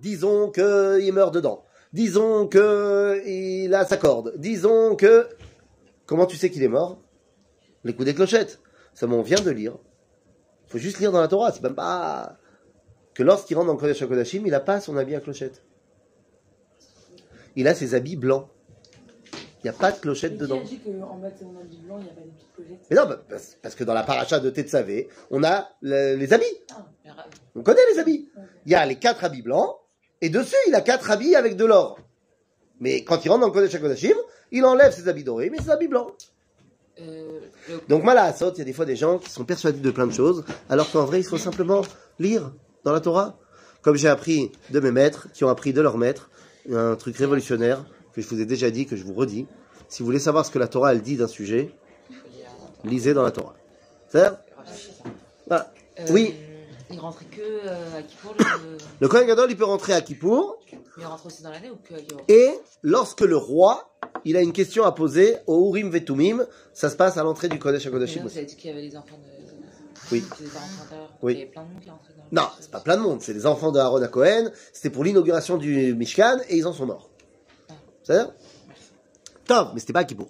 [0.00, 5.28] disons qu'il meurt dedans, disons que il a sa corde, disons que...
[6.06, 7.00] Comment tu sais qu'il est mort?
[7.84, 8.60] Les coups des clochettes.
[8.92, 9.78] Ça, on vient de lire.
[10.66, 12.36] Il faut juste lire dans la Torah, c'est même pas...
[13.14, 15.62] Que lorsqu'il rentre dans le Kodesh HaKodashim, il n'a pas son habit à clochette
[17.56, 18.48] il a ses habits blancs.
[19.64, 20.58] Il n'y a pas de clochette Mais dedans.
[20.60, 22.52] Qui a dit qu'en bas de son habit blanc, il n'y a pas des petites
[22.54, 26.16] clochettes Mais non, bah, parce, parce que dans la paracha de Tetzavé, on a le-
[26.16, 26.44] les habits.
[27.06, 28.28] Ra- On connaît les habits.
[28.66, 29.76] Il y a les quatre habits blancs,
[30.20, 31.98] et dessus, il a quatre habits avec de l'or.
[32.80, 34.16] Mais quand il rentre dans le Kodesh HaKodashim,
[34.50, 36.12] il enlève ses habits dorés, mais ses habits blancs.
[37.00, 39.44] euh, le- Donc, mal à Assot, il y a des fois des gens qui sont
[39.44, 41.82] persuadés de plein de choses, alors qu'en vrai, il faut simplement
[42.18, 42.52] lire
[42.84, 43.38] dans la Torah.
[43.80, 46.30] Comme j'ai appris de mes maîtres, qui ont appris de leurs maîtres,
[46.70, 49.46] un truc révolutionnaire, que je vous ai déjà dit, que je vous redis.
[49.88, 51.70] Si vous voulez savoir ce que la Torah, elle dit d'un sujet,
[52.84, 53.54] lisez dans la Torah.
[54.08, 54.38] C'est-à-dire
[55.46, 55.72] Voilà.
[56.00, 56.34] Euh, Oui.
[56.90, 58.44] Il rentrait que euh, à Kippour, le...
[59.00, 61.76] Le Kohen Gadol, il peut rentrer à Kippour, mais il rentre aussi dans l'année ou
[61.76, 62.50] que à Kippour et
[62.82, 63.90] lorsque le roi,
[64.26, 67.58] il a une question à poser au Urim Vetumim, ça se passe à l'entrée du
[67.58, 69.42] Kodesh HaKodashim vous avez dit qu'il y avait les enfants de.
[70.10, 70.22] Oui.
[71.22, 71.32] Oui.
[71.32, 73.22] Il y avait plein de monde qui rentrait dans Non, c'est pas plein de monde,
[73.22, 76.72] c'est les enfants de Aaron à Cohen, c'était pour l'inauguration du Mishkan, et ils en
[76.74, 77.08] sont morts.
[78.03, 78.33] C'est-à-dire
[79.45, 80.29] Top, mais c'était pas à Kippour.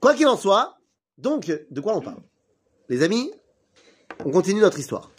[0.00, 0.76] Quoi qu'il en soit,
[1.18, 2.22] donc, de quoi on parle
[2.88, 3.32] Les amis,
[4.24, 5.10] on continue notre histoire.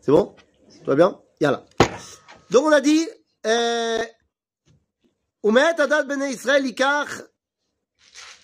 [0.00, 0.34] C'est bon
[0.84, 1.64] Tout va bien Yalla.
[2.50, 3.08] Donc on a dit,
[3.46, 4.02] euh,
[5.44, 7.22] Umet adat bnei Israël ikach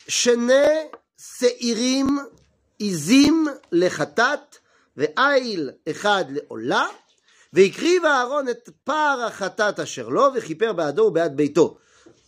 [0.09, 2.23] shene seirim
[2.79, 4.63] izim lechatat
[4.97, 6.89] ve'ail echad le'olah
[7.53, 11.79] והקריב אהרון את פער החטאת אשר לו, וכיפר בעדו ובעד ביתו.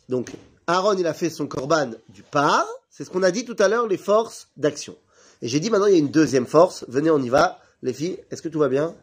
[0.10, 0.32] Donc,
[0.68, 2.66] Aaron, il a fait son korban du par.
[2.89, 4.96] C'est ce qu'on a dit tout à l'heure, les forces d'action.
[5.42, 6.86] Et j'ai dit maintenant, il y a une deuxième force.
[6.88, 7.60] Venez, on y va.
[7.82, 8.96] Les filles, est-ce que tout va bien?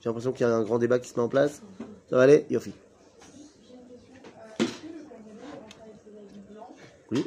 [0.00, 1.62] J'ai l'impression qu'il y a un grand débat qui se met en place.
[2.10, 2.46] Ça va aller?
[2.50, 2.72] Yofi.
[7.12, 7.24] Oui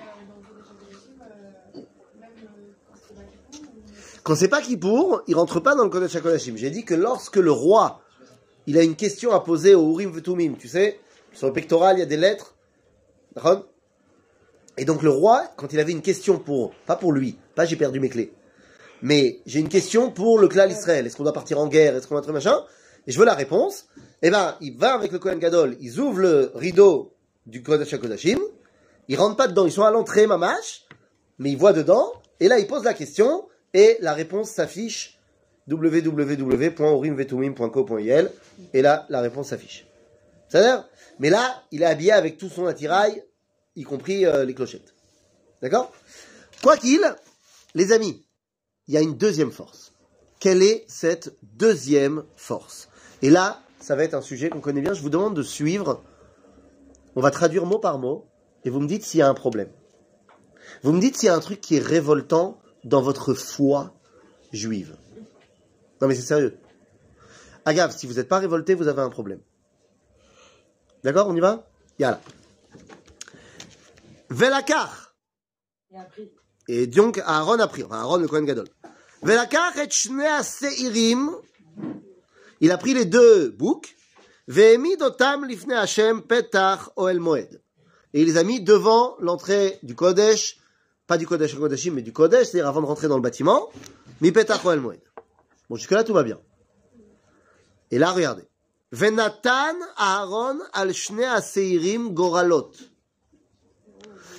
[4.23, 6.55] Quand c'est pas qui pour, il rentre pas dans le Kodesh HaKodashim.
[6.55, 8.01] J'ai dit que lorsque le roi,
[8.67, 10.99] il a une question à poser au Urim Vetumim, tu sais,
[11.33, 12.53] sur le pectoral, il y a des lettres.
[14.77, 17.75] Et donc le roi, quand il avait une question pour, pas pour lui, pas j'ai
[17.75, 18.31] perdu mes clés,
[19.01, 21.05] mais j'ai une question pour le clan Israël.
[21.05, 21.95] Est-ce qu'on doit partir en guerre?
[21.95, 22.63] Est-ce qu'on va être machin?
[23.07, 23.87] Et je veux la réponse.
[24.21, 27.13] Eh ben, il va avec le Kohen Gadol, ils ouvrent le rideau
[27.45, 28.39] du Kodesh HaKodashim,
[29.07, 30.85] ils rentrent pas dedans, ils sont à l'entrée, mamash,
[31.39, 35.19] mais ils voient dedans, et là ils posent la question, et la réponse s'affiche.
[35.69, 38.29] www.urimvetumim.co.il,
[38.73, 39.88] et là la réponse s'affiche.
[40.49, 40.87] C'est-à-dire
[41.19, 43.23] Mais là, il est habillé avec tout son attirail,
[43.75, 44.93] y compris euh, les clochettes.
[45.61, 45.91] D'accord?
[46.61, 47.01] Quoi qu'il,
[47.75, 48.25] les amis,
[48.87, 49.93] il y a une deuxième force.
[50.39, 52.89] Quelle est cette deuxième force?
[53.21, 54.93] Et là, ça va être un sujet qu'on connaît bien.
[54.93, 56.03] Je vous demande de suivre.
[57.15, 58.25] On va traduire mot par mot
[58.63, 59.69] et vous me dites s'il y a un problème.
[60.83, 63.93] Vous me dites s'il y a un truc qui est révoltant dans votre foi
[64.53, 64.95] juive.
[66.01, 66.57] Non mais c'est sérieux.
[67.65, 69.41] Agave, si vous n'êtes pas révolté, vous avez un problème.
[71.03, 71.67] D'accord, on y va?
[71.97, 72.21] Yalla.
[74.29, 75.15] Velakar.
[76.67, 78.67] Et donc Aaron a pris, enfin Aaron le Kohen Gadol.
[79.21, 81.31] Velakar et shnei seirim.
[82.61, 83.95] Il a pris les deux boucs.
[84.47, 86.23] Lifnei Hashem
[86.95, 87.61] oel moed.
[88.13, 90.57] Et il les a mis devant l'entrée du Kodesh,
[91.05, 93.69] pas du Kodesh Kodeshim, mais du Kodesh, c'est-à-dire avant de rentrer dans le bâtiment.
[94.21, 94.99] Mi petach oel moed.
[95.69, 96.39] Bon, jusque-là, tout va bien.
[97.91, 98.48] Et là, regardez.
[98.91, 102.71] Venatan Aaron al shnei seirim goralot.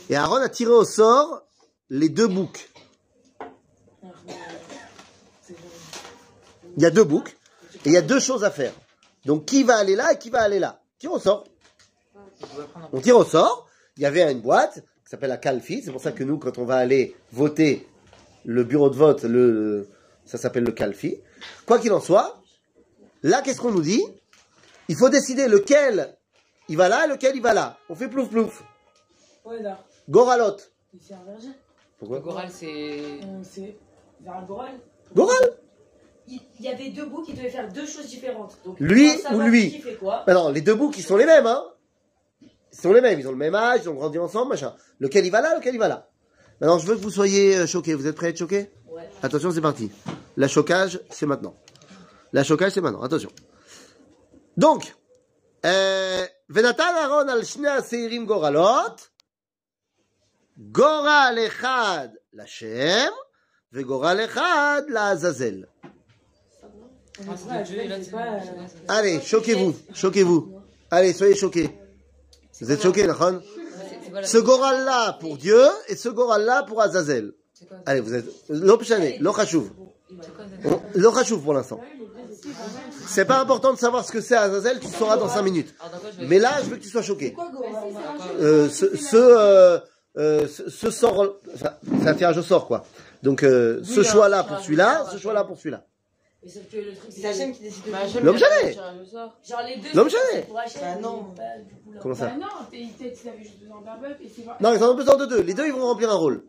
[0.08, 1.42] Et Aaron a tiré au sort
[1.88, 2.68] les deux boucs.
[6.76, 7.30] Il y a deux boucs
[7.84, 8.72] et il y a deux choses à faire.
[9.24, 10.80] Donc qui va aller là et qui va aller là?
[10.98, 11.44] Tire au sort.
[12.92, 13.68] On tire au sort.
[13.96, 15.82] Il y avait une boîte qui s'appelle la Calfi.
[15.82, 17.86] C'est pour ça que nous, quand on va aller voter
[18.44, 19.88] le bureau de vote, le,
[20.24, 21.18] ça s'appelle le Calfi.
[21.66, 22.40] Quoi qu'il en soit,
[23.22, 24.02] là, qu'est-ce qu'on nous dit?
[24.90, 26.16] Il faut décider lequel
[26.68, 27.78] il va là et lequel il va là.
[27.88, 28.64] On fait plouf plouf.
[29.44, 29.78] Ouais, là.
[30.08, 30.56] Goralot.
[31.00, 31.50] C'est un verger.
[31.96, 32.98] Pourquoi Le Goral, c'est.
[33.22, 33.76] Euh, C'est
[34.20, 34.72] vers un Goral.
[35.14, 35.52] Goral
[36.26, 38.58] Il y avait deux bouts qui devaient faire deux choses différentes.
[38.64, 41.46] Donc, Lui ou lui Qui fait quoi non, les deux boucs, ils sont les mêmes,
[41.46, 41.62] hein
[42.42, 44.74] Ils sont les mêmes, ils ont le même âge, ils ont grandi ensemble, machin.
[44.98, 46.08] Lequel il va là, lequel il va là.
[46.60, 47.94] Maintenant, je veux que vous soyez euh, choqués.
[47.94, 49.08] Vous êtes prêts à être choqués Ouais.
[49.22, 49.92] Attention, c'est parti.
[50.36, 51.54] La chocage, c'est maintenant.
[52.32, 53.02] La chocage, c'est maintenant.
[53.02, 53.30] Attention.
[54.57, 54.83] Donc,
[55.65, 59.07] euh, ונתן אהרון על שני השעירים גורלות,
[60.57, 63.11] גורל אחד לשם,
[63.73, 65.63] וגורל אחד לעזאזל.
[67.17, 68.11] Ah, c'est de Dieu, et là, c'est c'est.
[68.11, 70.59] pas, euh, Allez, choquez-vous, choquez-vous.
[70.91, 71.69] Allez, soyez choqués.
[72.59, 74.27] Vous êtes choqués, Nahon C'est c'est quoi la.
[74.27, 77.33] Ce Goral-là pour Dieu et ce Goral-là pour Azazel.
[77.53, 78.25] C'est quoi Allez, vous êtes.
[78.49, 79.69] L'opchané, l'ochachouv.
[80.09, 81.79] C'est quoi ça L'ochachouv pour l'instant.
[83.06, 85.74] C'est pas important de savoir ce que c'est Azazel, tu le sauras dans 5 minutes.
[86.20, 87.34] Mais là, je veux que tu sois choqué.
[88.40, 89.78] Euh, ce, ce, euh,
[90.18, 91.70] euh, ce, ce sort, enfin,
[92.02, 92.84] c'est un tirage au sort, quoi.
[93.22, 95.84] Donc, euh, ce choix-là un pour celui-là, ce choix-là pour celui-là.
[96.42, 98.68] Mais sauf que le truc, C'est Hachem qui décide de Bah, L'homme bien jamais.
[98.68, 99.36] le tirage au sort.
[99.46, 99.88] Genre les deux.
[99.94, 100.42] L'homme c'est jamais.
[100.46, 101.26] pour Hachem, Bah non.
[101.36, 101.44] là.
[102.00, 104.54] Comment ça Bah non, t'es- t'es- tu avais juste besoin d'un bœuf et c'est vrai.
[104.58, 105.42] Non, ils en ont besoin de deux.
[105.42, 106.42] Les deux, ils vont remplir un rôle.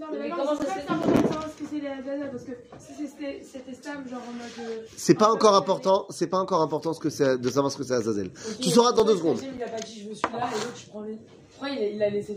[0.00, 4.08] Non, Mais comment ça se fait ce que c'est les Parce que si c'était stable,
[4.08, 4.68] genre en mode.
[4.68, 7.76] euh, C'est pas encore important, c'est pas encore important ce que c'est, de savoir ce
[7.76, 8.32] que c'est Azazel.
[8.60, 9.38] Tu sauras dans deux secondes.
[9.40, 11.18] Il a pas dit je veux celui-là et l'autre je prends les.
[11.50, 12.36] Pourquoi il a, il a laissé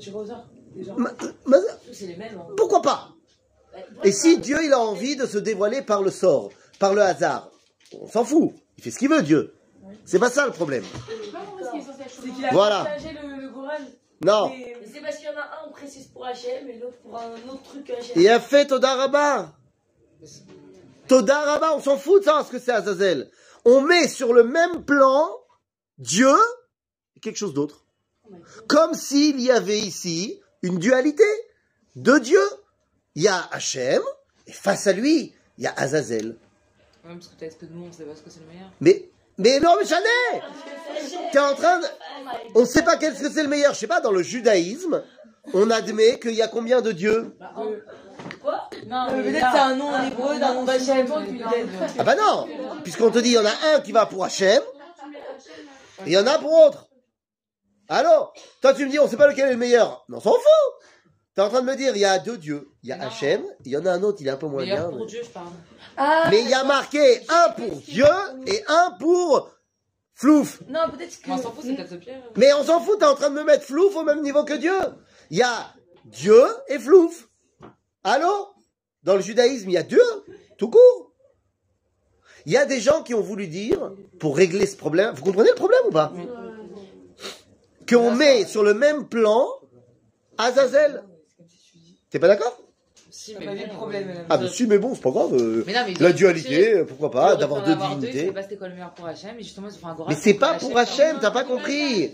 [1.92, 2.38] C'est les mêmes.
[2.40, 2.54] Hein.
[2.56, 3.10] pourquoi pas?
[3.74, 7.02] Bah, Et si Dieu, il a envie de se dévoiler par le sort, par le
[7.02, 7.50] hasard,
[8.00, 8.52] on s'en fout.
[8.78, 9.56] Il fait ce qu'il veut, Dieu.
[10.06, 10.84] C'est pas ça le problème.
[12.52, 12.88] Voilà.
[13.00, 13.48] le, le.
[14.22, 14.50] Non.
[14.50, 17.32] Mais c'est parce qu'il y en a un précis pour Hachem et l'autre pour un
[17.50, 18.14] autre truc Hachem.
[18.16, 19.54] Il a fait Todaraba.
[21.08, 23.30] Todaraba, on s'en fout de savoir ce que c'est Azazel.
[23.66, 25.30] On met sur le même plan
[25.98, 26.36] Dieu
[27.16, 27.86] et quelque chose d'autre.
[28.68, 31.24] Comme s'il y avait ici une dualité
[31.96, 32.42] de Dieu.
[33.16, 34.02] Il y a Hachem
[34.46, 36.38] et face à lui, il y a Azazel.
[37.04, 38.70] Ouais, parce que t'as que nous, on sait pas ce que c'est le meilleur.
[38.80, 40.44] Mais, mais non, mais Chanet
[41.32, 41.86] T'es en train de...
[42.56, 43.74] On ne sait pas qu'est-ce que c'est le meilleur.
[43.74, 45.04] Je sais pas, dans le judaïsme,
[45.54, 47.54] on admet qu'il y a combien de dieux Bah,
[48.42, 51.06] Quoi Non, mais Peut-être c'est un nom en hébreu d'un nom d'Hachem.
[51.06, 51.94] Peut-être.
[52.00, 52.48] Ah bah non
[52.84, 54.62] Puisqu'on te dit, il y en a un qui va pour Hachem,
[56.06, 56.88] et il y en a pour autre.
[57.90, 60.04] Alors, toi tu me dis, on sait pas lequel est le meilleur.
[60.10, 60.88] Mais on s'en fout
[61.38, 62.68] T'es en train de me dire, il y a deux dieux.
[62.82, 63.06] Il y a non.
[63.06, 64.98] Hachem, il y en a un autre, il est un peu moins Meilleur bien.
[64.98, 65.50] pour mais- Dieu, je parle.
[65.96, 68.08] Ah, Mais il y a marqué un pour Dieu
[68.48, 69.52] et un pour
[70.16, 70.64] Flouf.
[70.68, 71.28] non, peut-être que.
[71.28, 72.24] Mais on s'en fout, c'est peut-être Pierre.
[72.38, 74.56] Mais on s'en fout, t'es en train de me mettre Flouf au même niveau que
[74.56, 74.74] Dieu.
[75.30, 77.30] Il y a Dieu et Flouf.
[78.04, 78.48] Allô?
[79.04, 80.02] Dans le judaïsme, il y a Dieu,
[80.58, 81.12] tout court.
[82.48, 85.50] Il y a des gens qui ont voulu dire, pour régler ce problème, vous comprenez
[85.50, 86.12] le problème ou pas?
[87.88, 89.48] Qu'on met sur le même plan
[90.40, 91.04] Azazel.
[92.10, 92.58] T'es pas d'accord?
[93.10, 94.24] Si, mais bon, le problème, euh.
[94.30, 95.34] Ah, mais si, mais bon, c'est pas grave.
[95.34, 98.20] euh, Mais non, mais La dualité, euh, pourquoi pas, d'avoir deux divinités.
[98.20, 99.96] savaient pas c'était quoi le meilleur pour Hachem, et justement, fait un.
[100.10, 102.12] Mais c'est pas pour Hachem, t'as pas compris.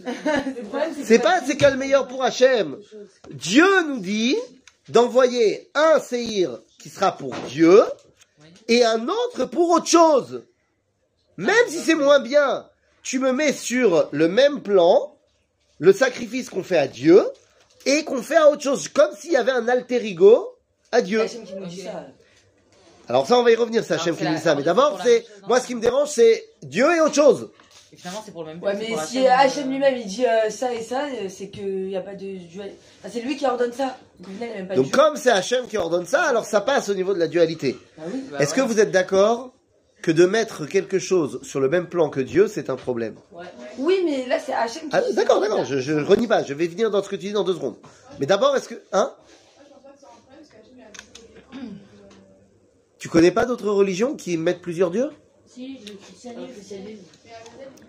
[1.03, 2.77] C'est pas c'est quel le meilleur pour Hachem.
[3.31, 4.35] Dieu nous dit
[4.89, 7.81] d'envoyer un séhir qui sera pour Dieu
[8.67, 10.43] et un autre pour autre chose.
[11.37, 12.67] Même si c'est moins bien,
[13.01, 15.15] tu me mets sur le même plan
[15.79, 17.23] le sacrifice qu'on fait à Dieu
[17.85, 20.55] et qu'on fait à autre chose, comme s'il y avait un alter ego
[20.91, 21.21] à Dieu.
[21.21, 22.05] Hachem qui nous dit ça.
[23.09, 24.55] Alors ça, on va y revenir, c'est Hachem c'est qui nous dit ça.
[24.55, 27.49] Mais d'abord, c'est moi ce qui me dérange, c'est Dieu et autre chose.
[27.91, 30.25] Et finalement, c'est pour le même Ouais, mais si Hachem, Hachem euh, lui-même il dit
[30.25, 32.73] euh, ça et ça, euh, c'est qu'il n'y a pas de duel.
[32.99, 33.97] Enfin, c'est lui qui ordonne ça.
[34.19, 36.95] Donc, il a même pas comme c'est Hachem qui ordonne ça, alors ça passe au
[36.95, 37.77] niveau de la dualité.
[37.99, 38.23] Ah oui.
[38.31, 39.53] bah, Est-ce que vous êtes d'accord
[40.03, 43.15] que de mettre quelque chose sur le même plan que Dieu, c'est un problème
[43.77, 46.53] Oui, mais là c'est Hachem qui ah, dit D'accord, d'accord, je, je renie pas, je
[46.53, 47.77] vais venir dans ce que tu dis dans deux secondes.
[48.19, 48.75] Mais d'abord, est-ce que...
[48.91, 49.13] Hein?
[52.99, 55.09] Tu connais pas d'autres religions qui mettent plusieurs dieux?
[55.47, 57.03] Si, le christianisme.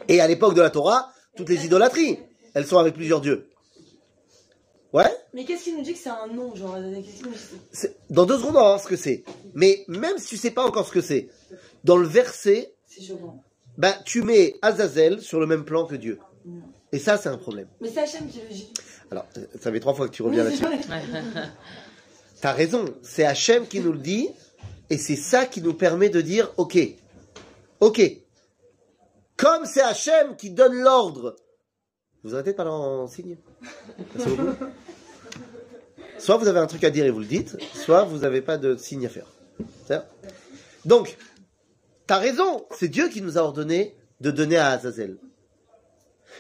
[0.09, 2.19] Et à l'époque de la Torah, toutes les idolâtries,
[2.55, 3.49] elles sont avec plusieurs dieux.
[4.93, 5.11] Ouais?
[5.33, 8.57] Mais qu'est-ce qui nous dit que c'est un nom genre euh, qui Dans deux secondes,
[8.57, 9.25] on va voir ce que c'est.
[9.55, 11.29] Mais même si tu sais pas encore ce que c'est,
[11.85, 12.75] dans le verset,
[13.77, 16.19] ben, tu mets Azazel sur le même plan que Dieu.
[16.93, 17.69] Et ça, c'est un problème.
[17.81, 18.73] Mais c'est Hachem qui le dit.
[19.11, 20.65] Alors, euh, ça fait trois fois que tu reviens là-dessus.
[22.41, 24.29] T'as raison, c'est Hachem qui nous le dit,
[24.91, 26.79] et c'est ça qui nous permet de dire, ok,
[27.81, 28.01] ok.
[29.37, 31.37] Comme c'est Hachem qui donne l'ordre.
[32.23, 33.37] Vous arrêtez de parler en signe
[34.15, 34.65] Merci beaucoup.
[36.19, 38.57] Soit vous avez un truc à dire et vous le dites, soit vous n'avez pas
[38.57, 39.27] de signe à faire.
[40.85, 41.17] Donc,
[42.07, 45.19] t'as raison, c'est Dieu qui nous a ordonné de donner à Azazel.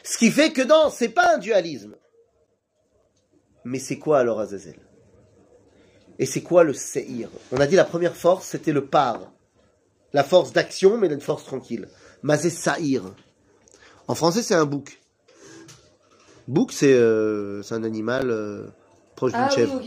[0.03, 1.95] Ce qui fait que non, c'est pas un dualisme.
[3.65, 4.77] Mais c'est quoi alors Azazel?
[6.19, 9.33] Et c'est quoi le seir On a dit la première force, c'était le par.
[10.13, 11.89] La force d'action, mais une force tranquille.
[12.23, 13.03] Mazé saïr.
[14.07, 15.01] En français, c'est un bouc.
[16.47, 18.67] Bouc, c'est euh, un animal euh,
[19.17, 19.75] proche d'une Ah oui, chèvre.
[19.75, 19.83] ok,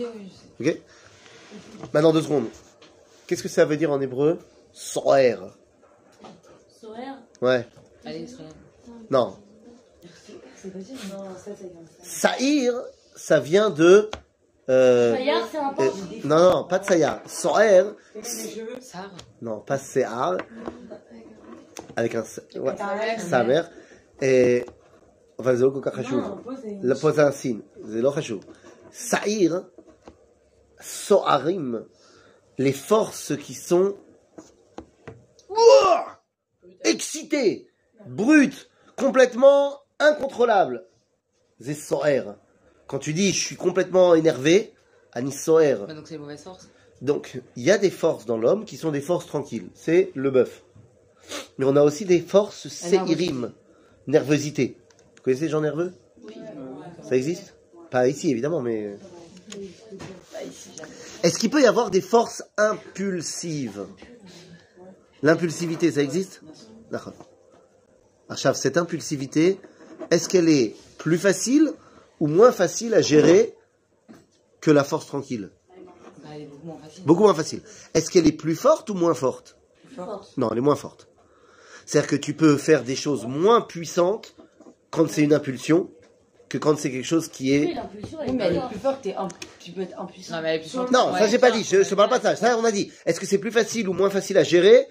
[0.60, 0.70] oui.
[0.70, 0.82] Ok?
[1.94, 2.48] Maintenant, deux secondes.
[3.28, 4.40] Qu'est-ce que ça veut dire en hébreu?
[4.74, 5.38] Soer.
[7.37, 7.67] Sourire Ouais.
[8.05, 8.49] Allez, Israël.
[9.11, 9.37] Non.
[10.57, 12.05] C'est possible Non, ça, c'est comme ça.
[12.39, 12.73] Saïr,
[13.17, 14.11] ça vient de.
[14.69, 15.97] euh, Sayar, c'est un euh, porc.
[16.25, 17.21] non, non, pas de Sayar.
[17.27, 17.85] Soer,
[18.81, 19.09] Sarah.
[19.41, 20.37] non, pas Sear.
[21.97, 22.23] Avec un.
[22.57, 23.21] Ouais, Sa mère.
[23.21, 23.71] sa mère.
[24.21, 24.65] Et.
[25.39, 26.21] Enfin, זה לא כל כך חשוב.
[26.21, 28.45] Non, pose et- là, פה זה הסין, זה לא חשוב.
[28.93, 29.63] סעיר,
[30.81, 31.75] סוערים,
[32.59, 33.95] les forces qui sont
[35.51, 36.16] Ouah
[36.84, 37.68] excitées,
[38.08, 40.86] brutes, complètement incontrôlables.
[41.60, 42.36] C'est soer.
[42.88, 44.74] Quand tu dis je suis complètement énervé,
[45.14, 45.86] ani soer.
[45.88, 46.70] Bah, donc c'est les mauvaises forces.
[47.02, 49.70] Donc, il y a des forces dans l'homme qui sont des forces tranquilles.
[49.76, 50.64] C'est le bœuf.
[51.58, 53.52] Mais on a aussi des forces séirim,
[54.08, 54.78] nervosité.
[55.16, 55.94] Vous connaissez les gens nerveux?
[57.04, 57.56] Ça existe?
[57.92, 58.98] Pas ici, évidemment, mais...
[61.24, 63.86] Est-ce qu'il peut y avoir des forces impulsives?
[65.28, 66.40] L'impulsivité, ça existe
[66.90, 67.12] D'accord.
[68.30, 69.60] Achav, cette impulsivité,
[70.10, 71.74] est-ce qu'elle est plus facile
[72.22, 73.54] ou moins facile à gérer
[74.62, 75.50] que la force tranquille
[76.24, 77.04] Bah, elle est beaucoup moins facile.
[77.04, 77.62] Beaucoup moins facile.
[77.94, 79.58] Est-ce qu'elle est plus forte ou moins forte.
[80.38, 81.10] Non, elle est moins forte.
[81.86, 84.34] C'est-à-dire que tu peux faire des choses moins puissantes
[84.92, 85.90] quand c'est une impulsion
[86.48, 87.74] que quand c'est quelque chose qui Oui, est...
[87.74, 89.02] l'impulsion, Oui, elle mais est elle est forte.
[89.02, 90.36] plus forte, tu peux être impuissant.
[90.36, 90.92] Non, mais elle est plus forte.
[90.94, 92.38] Non, ça j'ai pas dit, je, je parle pas de ça.
[92.38, 92.90] Ça on a dit.
[93.06, 94.88] Est-ce que c'est plus facile ou moins facile à gérer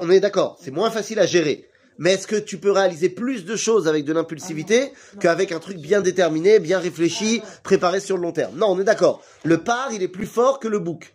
[0.00, 1.68] On est d'accord, c'est moins facile à gérer.
[1.98, 5.76] Mais est-ce que tu peux réaliser plus de choses avec de l'impulsivité qu'avec un truc
[5.78, 8.56] bien déterminé, bien réfléchi, préparé sur le long terme?
[8.56, 9.22] Non, on est d'accord.
[9.44, 11.14] Le par, il est plus fort que le bouc.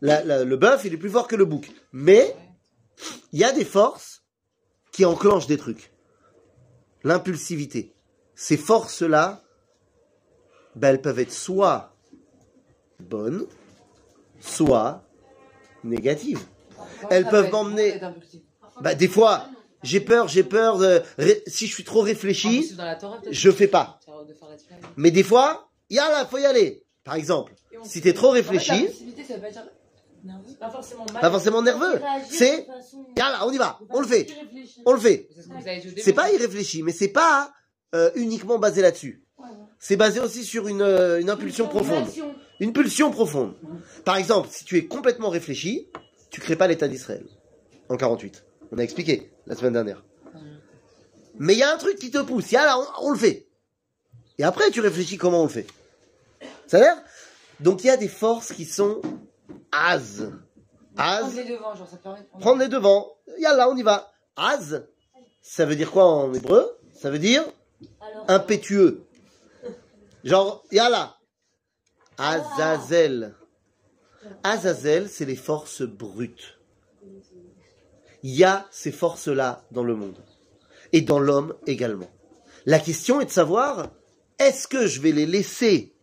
[0.00, 1.70] La- la- le bœuf, il est plus fort que le bouc.
[1.92, 2.34] Mais
[3.32, 4.22] il y a des forces
[4.92, 5.92] qui enclenchent des trucs.
[7.02, 7.94] L'impulsivité.
[8.34, 9.42] Ces forces-là,
[10.74, 11.94] ben, elles peuvent être soit
[12.98, 13.46] bonnes,
[14.40, 15.02] soit
[15.84, 16.40] négatives.
[17.10, 18.00] Elles peuvent m'emmener-
[18.80, 19.48] Bah, des fois,
[19.82, 20.78] j'ai peur, j'ai peur
[21.18, 22.72] ré- si je suis trop réfléchi,
[23.22, 23.32] peut-être.
[23.34, 24.00] je fais pas.
[24.04, 24.80] Flamme.
[24.96, 26.84] Mais des fois, yalla, faut y aller.
[27.04, 29.62] Par exemple, si t'es trop réfléchi, L'impulsivité, ça veut pas dire
[30.24, 30.42] nerveux.
[30.58, 31.20] Pas forcément mal.
[31.20, 32.00] pas forcément nerveux.
[32.30, 32.66] C'est,
[33.16, 34.26] yalla, on y va, on le fait,
[34.86, 35.28] on le fait.
[35.34, 36.00] C'est ce que vous avez dit au début.
[36.02, 37.52] C'est pas irréfléchi, mais c'est pas
[37.94, 39.22] euh, uniquement basé là-dessus.
[39.78, 42.06] C'est basé aussi sur une, euh, une impulsion profonde.
[42.60, 43.52] Une pulsion profonde.
[44.04, 45.88] Par exemple, si tu es complètement réfléchi,
[46.34, 47.24] tu crées pas l'État d'Israël.
[47.88, 48.44] En 48.
[48.72, 50.02] On a expliqué la semaine dernière.
[51.38, 52.50] Mais il y a un truc qui te pousse.
[52.50, 53.46] Y a là, on, on le fait.
[54.38, 55.66] Et après, tu réfléchis comment on le fait.
[56.66, 56.96] Ça a l'air?
[57.60, 59.00] Donc il y a des forces qui sont
[59.70, 60.22] as.
[60.96, 62.42] As, Prendre les devants, genre ça permet de prendre.
[62.42, 63.12] prendre les devants.
[63.38, 64.12] Yallah, on y va.
[64.34, 64.84] Az,
[65.40, 66.76] ça veut dire quoi en hébreu?
[67.00, 67.44] Ça veut dire
[68.00, 69.04] Alors, impétueux.
[70.24, 71.16] Genre, yalla.
[72.18, 73.36] Azazel.
[74.42, 76.58] Azazel, c'est les forces brutes.
[78.22, 80.18] Il y a ces forces-là dans le monde.
[80.92, 82.10] Et dans l'homme également.
[82.66, 83.90] La question est de savoir,
[84.38, 85.94] est-ce que je vais les laisser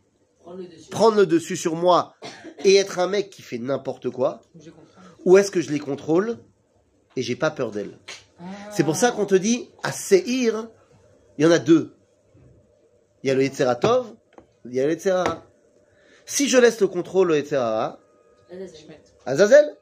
[0.89, 2.15] prendre le dessus sur moi
[2.63, 4.41] et être un mec qui fait n'importe quoi.
[5.25, 6.37] Ou est-ce que je les contrôle
[7.15, 7.97] et j'ai pas peur d'elles?
[8.71, 10.67] C'est pour ça qu'on te dit, à Seir,
[11.37, 11.95] il y en a deux.
[13.23, 14.15] Il y a le Yetzeratov,
[14.65, 15.45] il y a le Yetzerara.
[16.25, 17.99] Si je laisse le contrôle au Yetzerara.
[19.25, 19.75] Azazel,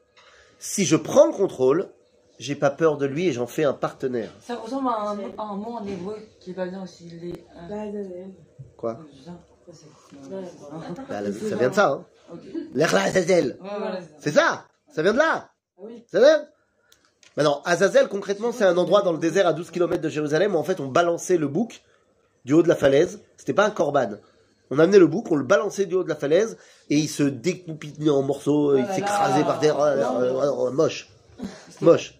[0.60, 1.89] si je prends le contrôle,
[2.38, 4.32] j'ai pas peur de lui et j'en fais un partenaire.
[4.41, 7.10] Ça ressemble à un, à un mot en hébreu qui est pas bien aussi.
[7.21, 7.36] Les, euh,
[7.69, 7.99] bah,
[8.77, 9.32] Quoi ça,
[9.73, 9.86] ça.
[11.10, 12.05] Bah, Ça vient de ça, hein.
[12.79, 13.58] Azazel.
[13.62, 14.05] Ça.
[14.19, 16.03] C'est ça Ça vient de là Ah oui.
[16.12, 16.45] Ça vient
[17.38, 20.58] Maintenant, Azazel, concrètement, c'est un endroit dans le désert à 12 km de Jérusalem où
[20.58, 21.84] en fait on balançait le bouc
[22.43, 23.21] du haut de la falaise.
[23.38, 24.17] C'était pas un corban.
[24.71, 26.58] On amenait le bouc, on le balançait du haut de la falaise
[26.89, 29.78] et il se découpinait en morceaux, il Oh là s'écrasait par terre.
[30.74, 31.09] moche.
[31.82, 32.20] Moche.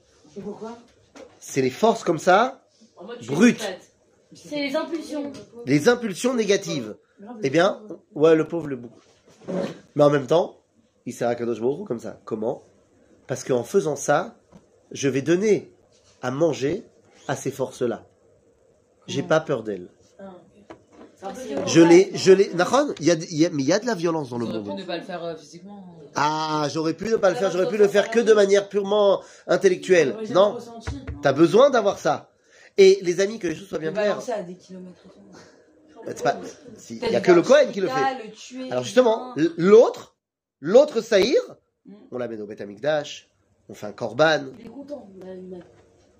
[1.40, 2.64] C'est les forces comme ça,
[2.98, 3.56] En mode, tu Brut.
[3.56, 3.92] es prête.
[4.34, 5.32] C'est les impulsions.
[5.66, 6.96] les impulsions négatives.
[7.44, 7.82] Eh bien,
[8.16, 8.92] ouais, le pauvre le bouc.
[9.96, 10.60] Mais en même temps,
[11.06, 12.20] il sert à Kadosh Baruch comme ça.
[12.26, 12.64] Comment?
[13.28, 14.36] Parce qu'en faisant ça,
[14.92, 15.74] je vais donner
[16.22, 16.86] à manger
[17.28, 18.06] à ces forces-là.
[19.08, 19.90] J'ai pas peur d'elles.
[20.18, 21.09] C'est un peu violent.
[21.66, 22.32] Je les, je
[23.46, 24.78] a- mais il y a de la violence dans le monde.
[24.80, 25.86] ne pas le faire euh, physiquement.
[26.16, 29.22] Ah, j'aurais pu ne pas le faire, j'aurais pu le faire que de manière purement
[29.48, 30.16] intellectuelle.
[30.32, 30.58] Non,
[31.22, 32.32] t'as besoin d'avoir ça.
[32.78, 34.22] Et les amis, que les choses soient bien claires.
[36.06, 36.38] Bah, c'est pas-
[36.78, 38.72] si- Il y a que le Cohen qui le fait.
[38.72, 40.16] Alors justement, l'autre,
[40.62, 41.40] L'autre saïr,
[41.86, 41.94] Mm.
[42.12, 43.30] on l'amène au Beth Amikdash,
[43.70, 44.44] on fait un korban.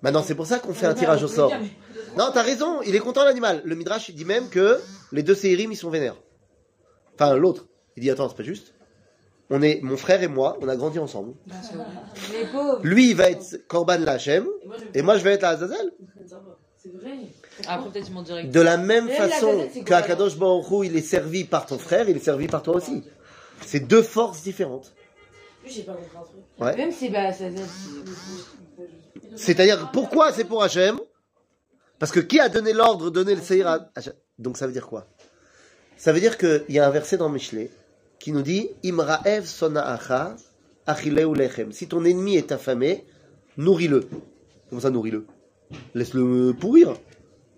[0.02, 1.52] Maintenant, c'est pour ça qu'on fait un tirage au sort.
[2.16, 3.62] Non, t'as raison, il est content l'animal.
[3.64, 4.80] Le Midrash, il dit même que
[5.12, 6.16] les deux séirim, ils sont vénères.
[7.14, 8.74] Enfin, l'autre, il dit, attends, c'est pas juste.
[9.50, 11.34] On est, mon frère et moi, on a grandi ensemble.
[12.82, 14.46] Lui, il va être korban la Hachem,
[14.94, 15.92] Et moi, je vais être la Azazel.
[16.84, 18.50] Direct.
[18.50, 22.16] De la même la façon qu'Akadosh Baruch Hu, il est servi par ton frère, il
[22.16, 23.04] est servi par toi aussi.
[23.66, 24.94] C'est deux forces différentes.
[25.62, 26.42] Lui, j'ai pas compris un truc.
[26.58, 26.76] Ouais.
[26.76, 27.44] Même si bah ça
[29.36, 30.98] C'est-à-dire, pourquoi c'est pour Hachem?
[31.98, 34.14] Parce que qui a donné l'ordre, donné le Seir à Hachem?
[34.38, 35.06] Donc ça veut dire quoi?
[35.96, 37.70] Ça veut dire qu'il y a un verset dans Michelet
[38.18, 40.36] qui nous dit Imraev sona'acha
[40.86, 41.72] achileu lechem.
[41.72, 43.04] Si ton ennemi est affamé,
[43.58, 44.08] nourris-le.
[44.70, 45.26] Comment ça, nourris-le?
[45.94, 46.94] Laisse-le pourrir.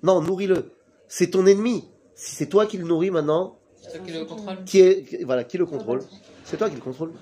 [0.03, 0.73] Non, nourris-le.
[1.07, 1.85] C'est ton ennemi.
[2.15, 4.65] Si c'est toi qui le nourris maintenant, C'est toi qui le contrôle.
[4.65, 6.01] qui est, voilà, qui le contrôle
[6.45, 7.13] C'est toi qui le contrôle.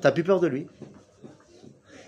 [0.00, 0.66] T'as plus peur de lui?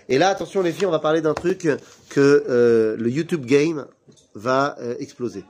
[0.09, 1.67] Et là, attention les filles, on va parler d'un truc
[2.09, 3.87] que euh, le YouTube Game
[4.33, 5.45] va euh, exploser.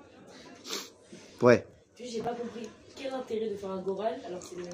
[1.42, 1.66] Ouais.
[2.00, 2.70] J'ai pas compris.
[2.96, 4.74] Quel intérêt de faire un goral alors que c'est le même?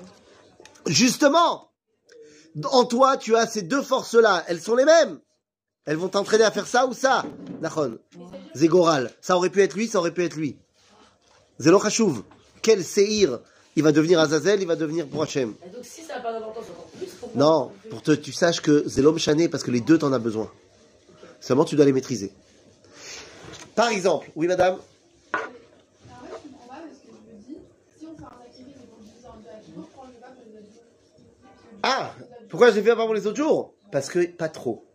[0.88, 1.72] Justement,
[2.66, 4.44] en toi, tu as ces deux forces-là.
[4.48, 5.20] Elles sont les mêmes.
[5.86, 7.24] Elles vont t'entraîner à faire ça ou ça.
[7.62, 7.98] Nachon.
[8.56, 9.12] Zégoral.
[9.22, 10.58] Ça aurait pu être lui, ça aurait pu être lui.
[11.60, 12.24] Zélo Khashouv.
[12.62, 13.40] Quel séhir.
[13.78, 15.54] Il va devenir Azazel, il va devenir pour Hachem.
[15.64, 17.10] Et Donc, si ça n'a pas d'importance, encore plus.
[17.20, 20.12] pourquoi Non, pour que tu saches que c'est l'homme chané parce que les deux t'en
[20.14, 20.50] as besoin.
[21.40, 22.34] Seulement tu dois les maîtriser.
[23.76, 24.78] Par exemple, oui madame
[31.84, 32.16] Ah
[32.50, 33.76] Pourquoi je l'ai fait avant les autres jours?
[33.92, 34.86] Parce que pas trop.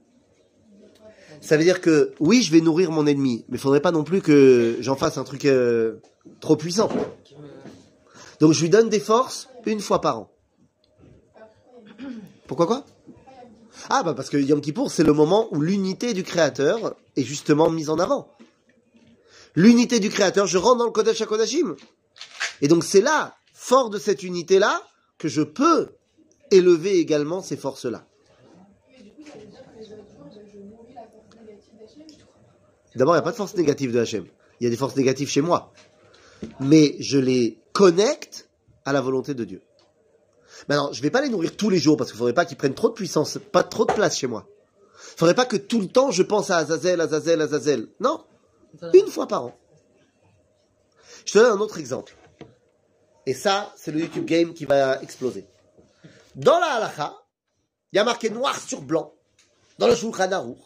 [1.41, 4.03] Ça veut dire que oui, je vais nourrir mon ennemi, mais il faudrait pas non
[4.03, 6.01] plus que j'en fasse un truc euh,
[6.41, 6.89] trop puissant.
[8.43, 10.33] Donc je lui donne des forces une fois par an.
[12.49, 12.85] Pourquoi quoi?
[13.89, 17.71] Ah bah parce que Yom Kippour c'est le moment où l'unité du Créateur est justement
[17.71, 18.27] mise en avant.
[19.55, 21.77] L'unité du Créateur, je rentre dans le Kodesh HaKodashim.
[22.61, 24.83] Et donc c'est là, fort de cette unité-là,
[25.19, 25.93] que je peux
[26.51, 28.05] élever également ces forces-là.
[32.97, 34.27] D'abord, il n'y a pas de force négative de Hachem.
[34.59, 35.73] Il y a des forces négatives chez moi.
[36.61, 38.49] Mais je les connecte
[38.85, 39.63] à la volonté de Dieu.
[40.69, 42.45] Maintenant, je ne vais pas les nourrir tous les jours parce qu'il ne faudrait pas
[42.45, 44.47] qu'ils prennent trop de puissance, pas trop de place chez moi.
[44.49, 47.89] Il ne faudrait pas que tout le temps je pense à Azazel, Azazel, Azazel.
[48.01, 48.25] Non,
[48.95, 49.59] une fois par an.
[51.27, 52.17] Je te donne un autre exemple.
[53.27, 55.47] Et ça, c'est le YouTube Game qui va exploser.
[56.35, 57.15] Dans la halakha,
[57.93, 59.13] il y a marqué noir sur blanc,
[59.79, 60.59] dans le Shulchan Aruch,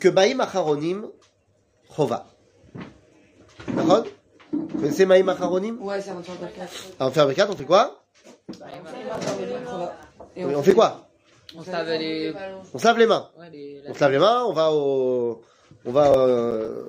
[0.00, 1.10] que Baïm Acharonim
[1.94, 2.26] Chova.
[3.68, 4.04] D'accord?
[4.52, 6.34] Vous connaissez Maïm Acharonim Ouais, c'est un tour.
[6.98, 8.02] Alors, on fait un B4, on fait quoi?
[10.36, 11.08] On fait quoi?
[11.56, 12.34] On se lave les.
[12.74, 13.28] On se lave les mains.
[13.38, 13.82] Ouais, les.
[13.88, 15.42] On se lave les mains, on va au,
[15.86, 16.84] on va euh,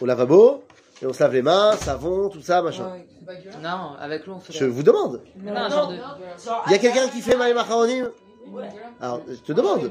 [0.00, 0.62] au lavabo,
[1.02, 2.90] et on se lave les mains, savon, tout ça, machin.
[2.92, 3.08] Ouais.
[3.62, 4.52] Non, avec l'eau, on fait.
[4.52, 5.22] Je vous demande.
[5.42, 5.96] Non, un genre de.
[6.66, 8.10] Il y a quelqu'un qui fait Maïm Acharonim
[9.00, 9.90] Alors, je te demande.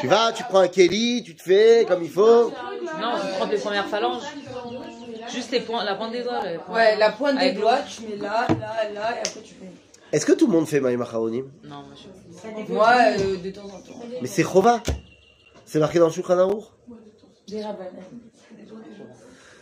[0.00, 2.50] Tu vas, tu prends un Kelly, tu te fais comme il faut.
[2.50, 4.22] Non, on prend les premières phalanges.
[5.32, 6.40] Juste les points, la pointe des doigts.
[6.70, 9.70] Ouais, la pointe des doigts, tu mets là, là, là, et après tu fais.
[10.12, 12.72] Est-ce que tout le monde fait Maïm Acharonim Non, moi je.
[12.72, 14.00] Moi, euh, de temps en temps.
[14.22, 14.82] Mais c'est Chova.
[15.64, 16.60] C'est marqué dans le Shulchan.
[17.48, 17.84] Des rabbins.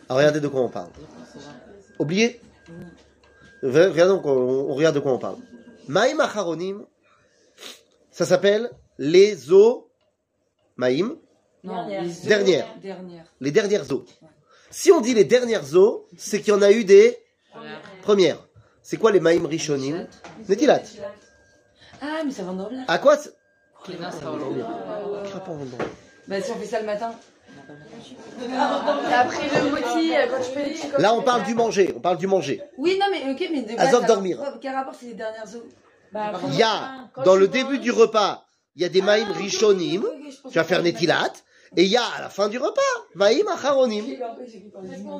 [0.09, 0.91] Alors regardez de quoi on parle.
[1.99, 2.41] Oubliez?
[3.62, 4.31] Regardez, donc, on,
[4.71, 5.37] on regarde de quoi on parle.
[5.89, 6.85] Maïm Acharonim,
[8.11, 9.89] ça s'appelle les eaux
[10.77, 11.17] Maïm,
[11.62, 12.03] Non, Dernière.
[12.03, 12.67] les eaux- Dernière.
[12.83, 13.25] Dernière.
[13.41, 14.05] les dernières eaux.
[14.75, 17.16] Si on dit les dernières eaux, c'est qu'il y en a eu des
[18.03, 18.45] premières.
[18.83, 20.09] C'est quoi les Maïm Rishonim
[20.49, 20.83] Netilat.
[22.03, 22.85] Ah, mais ça va endormir.
[22.89, 24.66] À quoi dormir.
[26.27, 27.14] Bah, si on fait ça le matin.
[29.12, 31.95] Après le moti, quand tu fais les petits Là, on parle du manger.
[31.97, 32.61] On parle du manger.
[32.77, 34.41] Oui, non, mais ok, mais de Azov ça- dormir.
[34.61, 35.68] Quel rapport c'est les dernières eaux
[36.12, 38.45] Bah, Il y a, dans le début du repas,
[38.75, 40.05] il y a des Maïm Rishonim.
[40.51, 41.31] Tu vas faire Netilat.
[41.77, 42.81] Et il y a, à la fin du repas,
[43.14, 44.05] Maïm Acharonim.
[45.05, 45.18] Non?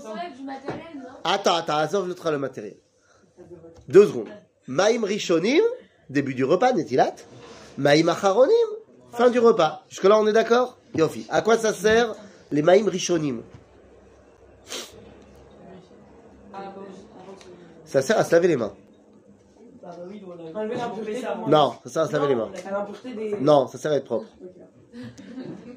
[1.24, 2.76] Attends, attends, Azov le le matériel.
[3.88, 4.28] Deux secondes.
[4.66, 5.62] Maïm Rishonim,
[6.09, 7.16] début du repas, Netilat.
[7.76, 8.52] Maïm Acharonim,
[9.12, 9.84] fin du repas.
[9.88, 10.78] Jusque-là, on est d'accord?
[10.94, 11.26] Yofi.
[11.28, 12.14] À quoi ça sert
[12.52, 13.42] les Maïm Rishonim?
[17.84, 18.74] Ça sert à se laver les mains.
[20.55, 21.22] enlever l'impureté.
[21.48, 22.50] Non, ça sert à se laver les mains.
[23.40, 24.26] Non, ça sert à être propre.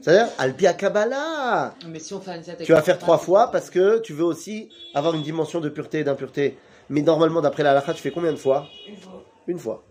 [0.08, 4.00] C'est-à-dire, Alpia Kabbalah Mais si on fait un Tu vas faire trois fois parce que
[4.00, 6.58] tu veux aussi avoir une dimension de pureté et d'impureté.
[6.90, 8.68] Mais normalement, d'après la halakha, tu fais combien de fois
[9.48, 9.84] Une fois.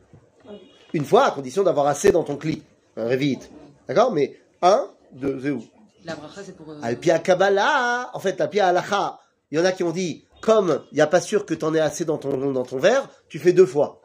[0.95, 2.63] Une fois, à condition d'avoir assez dans ton cli.
[2.97, 3.51] Un révite.
[3.87, 4.11] D'accord?
[4.11, 5.63] Mais un, deux, c'est où?
[6.07, 6.71] La bracha, c'est pour.
[6.71, 9.19] euh, Alpia Kabbalah, en fait, Alpia Halacha.
[9.51, 11.63] Il y en a qui ont dit, comme il n'y a pas sûr que tu
[11.67, 14.01] en aies assez dans ton, dans ton verre, tu fais deux fois.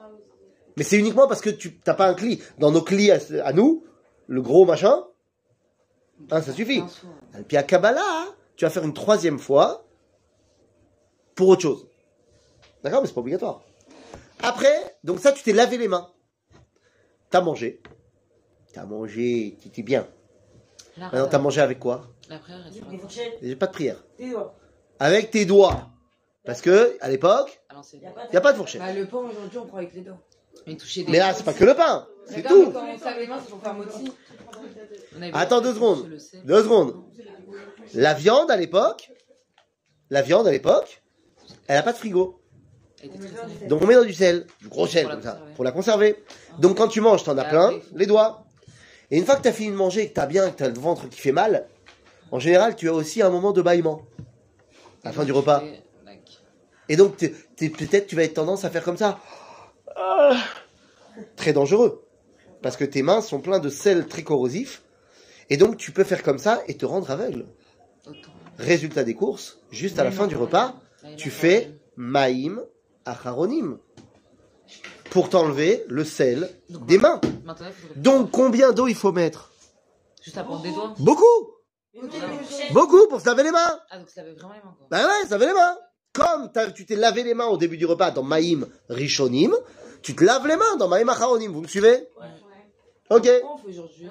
[0.76, 2.42] Mais c'est uniquement parce que tu n'as pas un cli.
[2.58, 3.86] Dans nos clis à, à nous,
[4.28, 5.04] le gros machin,
[6.30, 6.80] hein, ça suffit.
[6.80, 7.14] soir.
[7.34, 9.86] Alpia Kabbalah, tu vas faire une troisième fois
[11.36, 11.88] pour autre chose.
[12.84, 13.62] D'accord Mais c'est pas obligatoire.
[14.44, 16.10] Après, donc ça, tu t'es lavé les mains.
[17.30, 17.82] T'as mangé.
[18.74, 20.08] T'as mangé, tu étais bien.
[20.98, 22.08] Maintenant, t'as mangé avec quoi?
[22.30, 22.60] La prière,
[23.42, 24.04] J'ai pas de prière.
[25.00, 25.90] Avec tes doigts.
[26.44, 28.02] Parce que, à l'époque, à l'ancienne.
[28.02, 28.82] Y a pas il n'y a pas de fourchette.
[28.82, 30.20] Bah, le pain aujourd'hui, on prend avec les doigts.
[31.08, 32.08] Mais là, c'est pas que le pain.
[32.28, 32.74] C'est tout.
[35.34, 36.10] Attends deux secondes.
[36.46, 37.04] Deux secondes.
[37.94, 39.12] La viande, à l'époque,
[40.10, 41.02] la viande, à l'époque,
[41.68, 42.42] elle n'a pas de frigo.
[43.68, 45.54] Donc on met dans du sel, du gros sel Pour la comme ça, conserver.
[45.56, 46.24] pour la conserver.
[46.60, 48.46] Donc quand tu manges, t'en as Et plein, les doigts.
[49.10, 50.80] Et une fois que t'as fini de manger, et que t'as bien, que t'as le
[50.80, 51.68] ventre qui fait mal,
[52.32, 54.04] en général, tu as aussi un moment de bâillement.
[55.04, 55.64] À la fin du repas.
[56.88, 59.20] Et- donc, peut-être tu vas être tendance à faire comme ça.
[59.96, 60.38] Ah.
[61.36, 62.06] Très dangereux.
[62.62, 64.84] Parce que tes mains sont pleines de sel très corrosif.
[65.50, 67.46] Et donc, tu peux faire comme ça et te rendre aveugle.
[68.58, 70.76] Résultat des courses, juste à la fin du repas,
[71.18, 72.62] tu fais maïm
[73.06, 73.80] acharonim.
[75.10, 77.20] Pour t'enlever le sel des mains.
[77.98, 79.52] Donc, combien d'eau il faut mettre?
[80.22, 80.94] Juste à prendre des doigts.
[81.00, 81.26] Beaucoup
[82.72, 84.88] Beaucoup pour se laver les mains Ah, donc ça avait vraiment les mains, quoi.
[84.90, 85.78] Ben ouais, ça laver les mains.
[86.14, 89.54] Comme tu t'es lavé les mains au début du repas dans Maïm Rishonim,
[90.02, 91.52] tu te laves les mains dans Maïm Acharonim.
[91.52, 92.08] Vous me suivez
[93.10, 93.28] Ok.
[93.44, 94.10] On fait aujourd'hui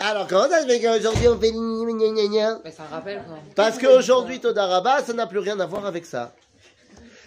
[0.00, 2.86] Alors, comment ça se fait qu'aujourd'hui on fait gna gna gna gna Mais c'est un
[2.86, 3.36] rappel, quoi.
[3.54, 6.32] Parce qu'aujourd'hui, Todaraba, ça n'a plus rien à voir avec ça.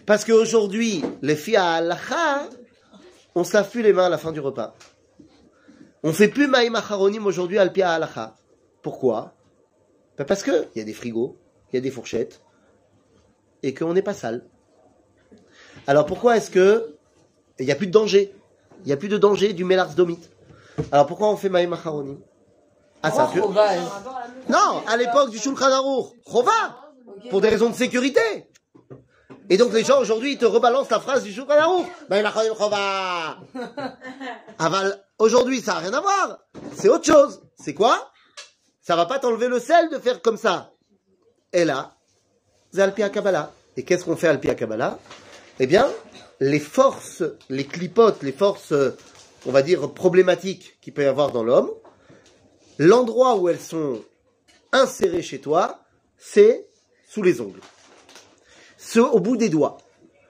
[0.07, 2.49] Parce qu'aujourd'hui, les filles à Halacha,
[3.35, 4.75] on se lave plus les mains à la fin du repas.
[6.01, 8.35] On fait plus Maïm Acharonim aujourd'hui à Alpia Halacha.
[8.81, 9.33] Pourquoi?
[10.17, 11.37] Ben Parce que il y a des frigos,
[11.71, 12.41] il y a des fourchettes,
[13.61, 14.45] et qu'on n'est pas sale.
[15.87, 16.94] Alors pourquoi est-ce que
[17.60, 18.34] il n'y a plus de danger
[18.82, 20.30] Il n'y a plus de danger du Mélars Domite.
[20.91, 22.18] Alors pourquoi on fait Maïm Acharonim
[23.01, 23.70] Ah, ça Oh, bah,
[24.49, 26.51] Non, à l'époque du Shulchan Aruch, Chova
[27.30, 28.22] pour des raisons de sécurité.
[29.49, 31.88] Et donc les gens aujourd'hui ils te rebalancent la phrase du Shulchan Aruch.
[32.10, 33.38] Ben il a choisi Chova.
[34.60, 36.39] Aval, aujourd'hui ça n'a rien à voir.
[36.74, 37.41] C'est autre chose.
[37.58, 38.12] C'est quoi?
[38.82, 40.72] Ça va pas t'enlever le sel de faire comme ça.
[41.53, 41.93] Et là,
[42.72, 43.51] c'est Alpia Kabbalah.
[43.78, 44.99] Et qu'est-ce qu'on fait Alpia Kabbalah?
[45.60, 45.88] Eh bien,
[46.39, 48.91] les forces, les clipotes, les forces, euh,
[49.45, 51.71] on va dire, problématiques qu'il peut y avoir dans l'homme,
[52.77, 54.01] l'endroit où elles sont
[54.71, 55.79] insérées chez toi,
[56.17, 56.67] c'est
[57.07, 57.61] sous les ongles.
[58.77, 59.77] Ce, au bout des doigts.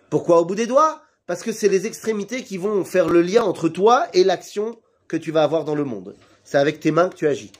[0.09, 1.01] Pourquoi au bout des doigts?
[1.25, 5.17] Parce que c'est les extrémités qui vont faire le lien entre toi et l'action que
[5.17, 6.15] tu vas avoir dans le monde.
[6.43, 7.51] C'est avec tes mains que tu agis.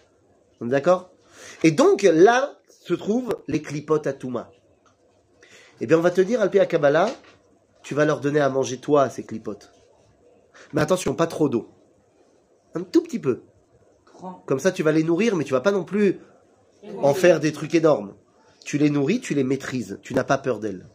[0.62, 1.10] On est d'accord?
[1.64, 4.52] Et donc là se trouvent les clipotes à Touma.
[5.82, 7.10] Eh bien on va te dire, Alpé Kabbalah,
[7.86, 9.72] tu vas leur donner à manger toi à ces clipotes.
[10.74, 11.70] Mais attention, pas trop d'eau.
[12.74, 13.42] Un tout petit peu.
[14.48, 16.20] Comme ça, tu vas les nourrir, mais tu vas pas non plus
[17.04, 18.16] en faire des trucs énormes.
[18.64, 20.00] Tu les nourris, tu les maîtrises.
[20.02, 20.88] Tu n'as pas peur d'elles.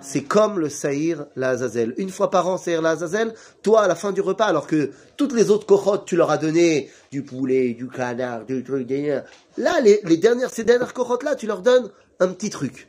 [0.00, 1.92] C'est comme le Saïr, la Azazel.
[1.98, 4.92] Une fois par an, Saïr, la Azazel, toi, à la fin du repas, alors que
[5.18, 9.20] toutes les autres cochottes, tu leur as donné du poulet, du canard, du truc, des-
[9.58, 11.90] là, les, les dernières, ces dernières cochottes là, tu leur donnes
[12.20, 12.88] un petit truc.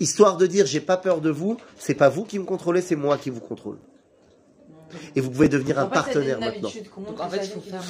[0.00, 2.96] Histoire de dire, j'ai pas peur de vous, c'est pas vous qui me contrôlez, c'est
[2.96, 3.78] moi qui vous contrôle.
[5.14, 6.70] Et vous pouvez devenir un fait, partenaire une maintenant.
[7.06, 7.82] Donc en fait, il faut faire.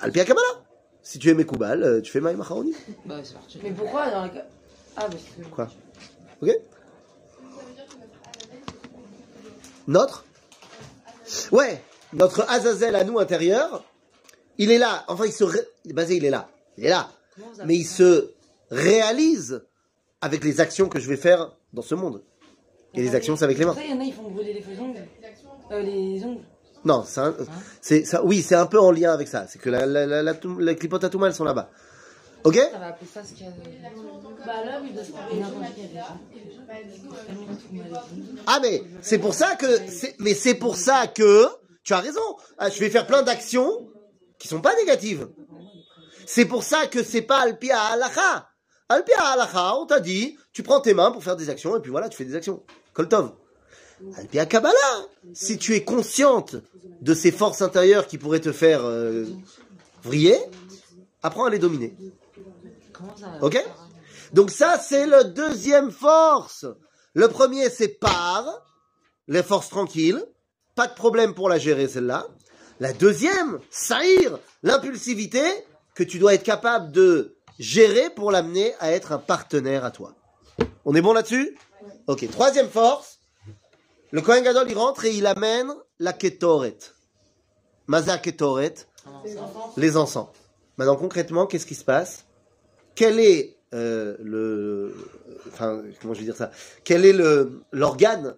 [0.00, 0.64] Alpia Kabbalah.
[1.02, 2.72] Si tu es Mekoubal, euh, tu fais Maïm Acharonim.
[3.04, 3.60] Bah, c'est parti.
[3.62, 4.32] Mais pourquoi dans la...
[4.96, 5.06] Ah,
[5.38, 5.44] que...
[5.44, 5.68] Quoi
[6.42, 6.50] Ok
[9.86, 10.24] Notre
[11.52, 13.84] Ouais, notre Azazel à nous intérieur,
[14.58, 15.04] il est là.
[15.08, 15.44] Enfin, il se.
[15.44, 16.48] ré- Basé, il est là.
[16.78, 17.10] Il est là.
[17.66, 18.30] Mais il se
[18.70, 19.62] réalise
[20.24, 22.22] avec les actions que je vais faire dans ce monde.
[22.94, 23.74] Et les actions, c'est avec les mains.
[23.78, 25.04] Il y en a, ils font brûler les feux ongles.
[25.72, 26.42] Euh, les ongles.
[26.84, 27.04] Non,
[27.80, 28.22] c'est ça.
[28.24, 29.46] Oui, c'est un peu en lien avec ça.
[29.48, 31.70] C'est que la, la, la, la, clipotes à Touma, elles sont là-bas.
[32.44, 33.50] Ok Ça va appeler ça ce qu'il y a.
[33.52, 33.56] de-
[34.46, 34.52] Bah
[38.46, 39.66] Ah mais c'est pour ça que
[40.18, 41.46] mais c'est pour ça que
[41.82, 42.20] tu as raison.
[42.58, 43.88] Ah, je vais faire plein d'actions
[44.38, 45.28] qui sont pas négatives.
[46.26, 48.48] C'est pour ça que c'est pas alpia halacha.
[48.88, 51.90] Alpia halacha, on t'a dit, tu prends tes mains pour faire des actions et puis
[51.90, 52.62] voilà, tu fais des actions.
[52.92, 53.32] Koltov.
[54.18, 56.56] Alpia kabbalah, si tu es consciente
[57.00, 59.24] de ces forces intérieures qui pourraient te faire euh,
[60.02, 60.38] vriller,
[61.22, 61.96] apprends à les dominer.
[63.40, 63.64] Ok?
[64.32, 66.66] Donc ça, c'est le deuxième force.
[67.14, 68.66] Le premier, c'est par,
[69.28, 70.22] les forces tranquilles.
[70.74, 72.26] pas de problème pour la gérer celle-là.
[72.80, 75.42] La deuxième, saïr, l'impulsivité
[75.94, 80.14] que tu dois être capable de gérer pour l'amener à être un partenaire à toi.
[80.84, 81.56] On est bon là-dessus?
[82.06, 83.20] Ok, troisième force,
[84.10, 86.78] le Kohen Gadol il rentre et il amène la ketoret.
[87.86, 88.74] Maza ketoret,
[89.76, 90.28] les encens.
[90.76, 92.24] Maintenant concrètement, qu'est-ce qui se passe?
[92.94, 94.94] Quel est euh, le,
[95.48, 96.50] enfin comment je vais dire ça?
[96.84, 98.36] Quel est le l'organe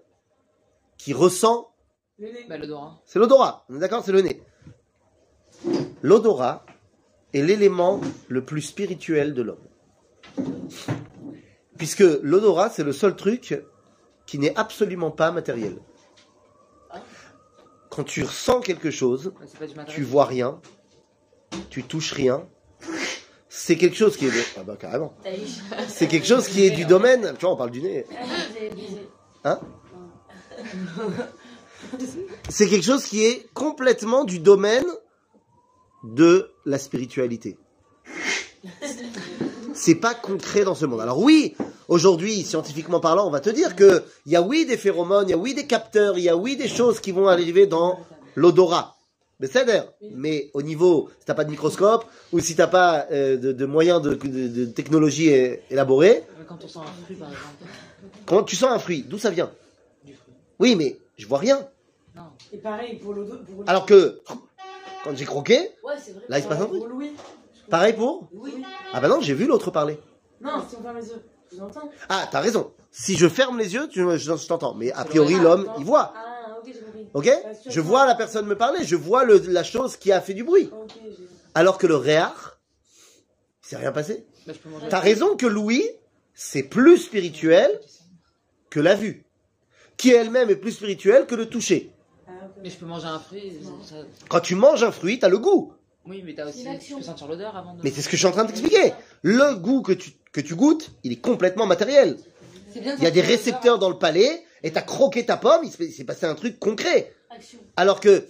[0.99, 1.71] qui ressent?
[2.19, 2.47] Le nez.
[2.49, 2.99] Bah, l'odorat.
[3.05, 3.65] C'est l'odorat.
[3.69, 4.43] On est d'accord, c'est le nez.
[6.03, 6.65] L'odorat
[7.35, 9.67] est l'élément le plus spirituel de l'homme.
[11.77, 13.63] Puisque l'odorat, c'est le seul truc
[14.27, 15.79] qui n'est absolument pas matériel.
[17.91, 19.33] Quand tu ressens quelque chose,
[19.89, 20.61] tu vois rien,
[21.71, 22.47] tu touches rien.
[23.49, 24.43] C'est quelque chose qui est de...
[24.59, 25.15] Ah bah carrément.
[25.89, 27.35] C'est quelque chose qui est du domaine...
[27.39, 28.05] Tu vois, on parle du nez.
[29.45, 29.61] Hein
[32.49, 34.85] C'est quelque chose qui est complètement du domaine
[36.05, 37.57] de la spiritualité.
[39.75, 41.01] C'est pas concret dans ce monde.
[41.01, 41.55] Alors oui,
[41.89, 45.31] aujourd'hui, scientifiquement parlant, on va te dire que il y a oui des phéromones, il
[45.31, 48.01] y a oui des capteurs, il y a oui des choses qui vont arriver dans
[48.35, 48.97] l'odorat.
[49.39, 49.93] Mais c'est d'air.
[50.15, 53.67] Mais au niveau, si t'as pas de microscope ou si t'as pas euh, de, de
[53.67, 55.29] moyens de, de- de technologie
[55.71, 57.47] élaborée, Quand on sent un fruit, par exemple.
[58.25, 59.51] quand tu sens un fruit, d'où ça vient?
[60.05, 60.33] Du fruit.
[60.59, 61.69] Oui, mais je vois rien.
[62.15, 62.23] Non.
[62.51, 64.21] Et pareil pour pour- Alors que
[65.07, 66.23] quand j'ai croqué, Ouais, c'est vrai.
[66.29, 66.79] là il se passe un truc.
[66.81, 67.13] Pour Louis.
[67.71, 68.63] Pareil pour Oui.
[68.93, 69.99] Ah bah non, j'ai vu l'autre parler.
[70.41, 71.91] Non, si on ferme les yeux, je vous entends.
[72.09, 72.73] Ah, t'as raison.
[72.91, 74.75] Si je ferme les yeux, tu, je, je t'entends.
[74.75, 76.13] Mais a C'est priori, l'homme, il voit.
[76.17, 77.07] Ah, ok, j'ai compris.
[77.15, 80.13] Ok Bah, si Je vois la personne me parler, je vois le- la chose qui
[80.13, 80.71] a fait du bruit.
[81.55, 82.59] Alors que le réar,
[83.65, 84.27] il s'est rien passé.
[84.47, 84.53] Bah.
[84.89, 85.85] T'as raison que Louis,
[86.35, 87.81] c'est plus spirituel
[88.71, 89.25] que la vue.
[89.97, 91.93] Qui elle-même est plus spirituelle que le toucher.
[92.67, 92.69] Ah.
[92.69, 93.53] Mais je peux manger un fruit.
[93.85, 93.95] ça-
[94.29, 95.73] Quand tu manges un fruit, t'as le goût.
[96.05, 96.65] Oui, mais t'as aussi.
[96.81, 97.83] Tu peux sentir l'odeur avant de.
[97.83, 98.93] Mais c'est ce que je suis en train de t'expliquer.
[99.23, 102.17] Le goût que tu, que tu goûtes, il est complètement matériel.
[102.75, 105.93] Bien Il y a des récepteurs dans le palais, et t'as croqué ta pomme, il
[105.93, 107.15] s'est passé un truc concret.
[107.31, 107.59] Action.
[107.77, 108.29] Alors que,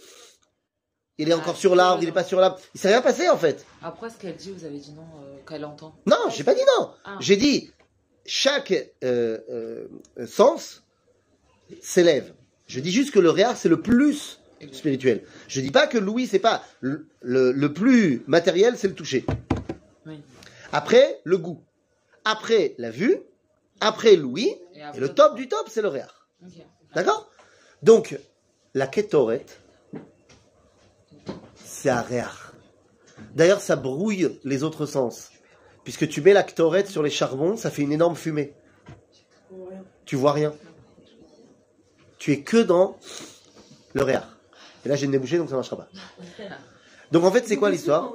[1.18, 2.58] il est encore sur l'arbre, il est pas sur l'arbre.
[2.74, 3.64] Il s'est rien passé, en fait.
[3.82, 5.94] Après, ce qu'elle dit, vous avez dit non, euh, qu'elle entend.
[6.06, 6.90] Non, j'ai pas dit non.
[7.04, 7.16] Ah.
[7.20, 7.70] J'ai dit,
[8.24, 8.72] chaque
[9.02, 10.82] euh, euh, sens
[11.82, 12.32] s'élève.
[12.66, 14.40] Je dis juste que le réar, c'est le plus
[14.72, 15.22] spirituel.
[15.48, 19.24] Je dis pas que Louis, c'est pas le, le- le plus matériel, c'est le toucher.
[20.06, 20.20] Oui.
[20.72, 21.62] Après, le goût.
[22.24, 23.18] Après, la vue.
[23.80, 24.54] Après, Louis.
[24.94, 26.28] Et le top du top, c'est le réar.
[26.94, 27.30] D'accord?
[27.82, 28.18] Donc,
[28.74, 29.44] la kétoret,
[31.54, 32.52] c'est un réar.
[33.34, 35.30] D'ailleurs, ça brouille les autres sens.
[35.84, 38.54] Puisque tu mets la ktoret sur les charbons, ça fait une énorme fumée.
[40.04, 40.52] Tu vois rien.
[42.26, 42.96] Tu es que dans
[43.92, 44.36] le réar.
[44.84, 45.88] Et là, j'ai le nez bouché, donc ça ne marchera pas.
[47.12, 48.12] Donc, en fait, c'est quoi l'histoire?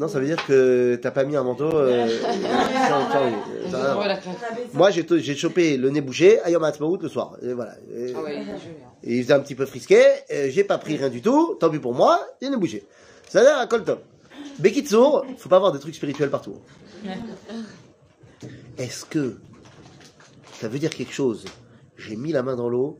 [0.00, 1.70] Non, ça veut dire que t'as pas mis un manteau.
[1.72, 3.94] euh, tiens, tiens, ça.
[4.74, 6.68] Moi, j'ai j'ai chopé le nez bouché à Yom
[7.00, 7.36] le soir.
[7.40, 7.76] Et voilà.
[7.94, 8.56] Et- Ah hein.
[9.04, 10.02] Et il faisait un petit peu frisqué,
[10.48, 12.84] j'ai pas pris rien du tout, tant pis pour moi, il est bougé.
[13.28, 14.02] Ça a l'air à col top.
[14.58, 16.56] Bekitsour, faut pas avoir des trucs spirituels partout.
[18.76, 19.36] Est-ce que
[20.60, 21.44] ça veut dire quelque chose?
[21.98, 22.98] J'ai mis la main dans l'eau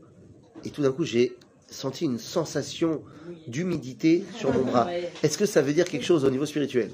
[0.65, 1.35] et tout d'un coup j'ai
[1.71, 3.01] senti une sensation
[3.47, 4.87] d'humidité sur mon bras.
[5.23, 6.91] Est-ce que ça veut dire quelque chose au niveau spirituel?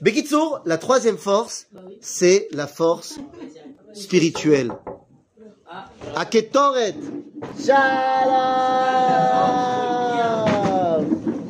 [0.00, 1.66] Bekitsour, la troisième force,
[2.00, 3.18] c'est la force
[3.92, 4.72] spirituelle.
[6.16, 6.94] Aketoret.
[7.58, 8.32] Shalom.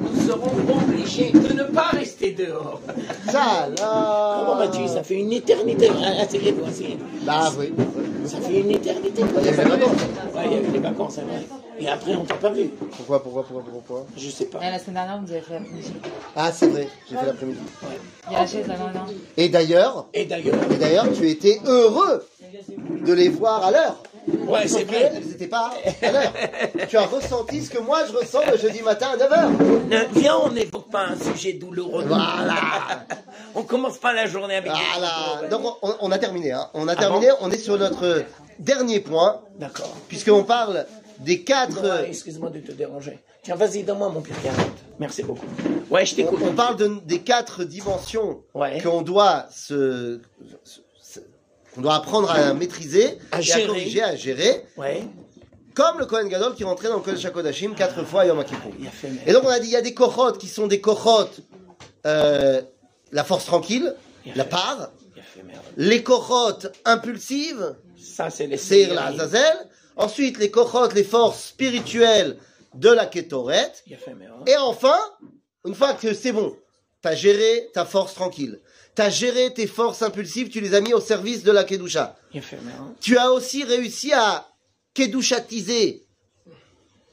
[0.01, 1.52] Nous serons obligés de
[2.23, 2.81] rester dehors.
[3.31, 3.75] Shalom.
[3.77, 4.89] Comment vas-tu?
[4.89, 5.91] Ça fait une éternité.
[6.05, 6.97] Ah, c'est les voici.
[7.23, 7.73] Bah oui.
[8.27, 9.23] Ça fait une éternité.
[9.23, 9.91] Il y a eu les vacances.
[10.35, 11.43] Ouais, il y a eu les vacances, c'est vrai.
[11.79, 12.69] Et après, on t'a pas vu.
[12.97, 14.61] Pourquoi, pourquoi, pourquoi, pourquoi Je sais pas.
[14.61, 15.93] La semaine dernière, vous avez fait l'après-midi.
[16.37, 17.59] Ah, c'est vrai, j'ai fait l'après-midi.
[18.29, 19.07] Il y a la chaise là maintenant.
[19.37, 22.25] Et d'ailleurs, Et d'ailleurs, et d'ailleurs, tu étais heureux
[23.05, 23.97] de les voir à l'heure.
[24.29, 25.13] Ouais, c'est vrai.
[25.17, 26.33] elles n'étaient pas à l'heure.
[26.89, 29.51] Tu as ressenti ce que moi je ressens le jeudi matin à 9h.
[29.89, 32.05] Ne- Viens, on n'évoque pas un sujet douloureux.
[32.07, 33.07] Voilà.
[33.55, 34.73] On commence pas la journée avec.
[34.73, 35.49] Voilà.
[35.51, 36.53] Donc on, on a terminé.
[36.53, 36.69] Hein.
[36.75, 37.29] On a Ah terminé.
[37.41, 38.25] On est sur notre
[38.59, 39.95] dernier point, D'accord.
[40.09, 40.87] puisqu'on parle
[41.19, 41.83] des quatre.
[41.83, 43.19] Ouais, Excuse-moi de te déranger.
[43.43, 44.37] Tiens, vas-y, donne-moi mon pire.
[45.01, 45.45] Merci beaucoup.
[45.91, 46.39] Ouais, je t'écoute.
[46.49, 48.81] On parle de- des quatre dimensions Ouais.
[48.81, 50.21] qu'on doit se,
[50.65, 50.81] se-
[51.75, 54.65] qu'on doit apprendre à maîtriser, à corriger, à gérer.
[54.77, 55.05] Ouais.
[55.75, 58.71] Comme le Kohen Gadol qui rentrait dans le Kodesh HaKodashim quatre fois à Yom Kippur.
[59.27, 61.29] Et donc on a dit, il y a des kohot qui sont des kohot,
[62.07, 62.61] euh,
[63.11, 63.95] la force tranquille,
[64.37, 64.91] la part,
[65.77, 69.57] les kohot impulsives, ça c'est les la zazel,
[69.97, 72.37] ensuite les kohot, les forces spirituelles
[72.75, 73.73] de la Ketoret,
[74.47, 74.99] et enfin,
[75.67, 76.55] une fois que c'est bon,
[77.03, 78.61] T'as géré ta force tranquille.
[78.95, 82.17] T'as géré tes forces impulsives, tu les as mis au service de la Kedusha.
[83.01, 84.49] Tu as aussi réussi à
[84.95, 86.07] Kedushatiser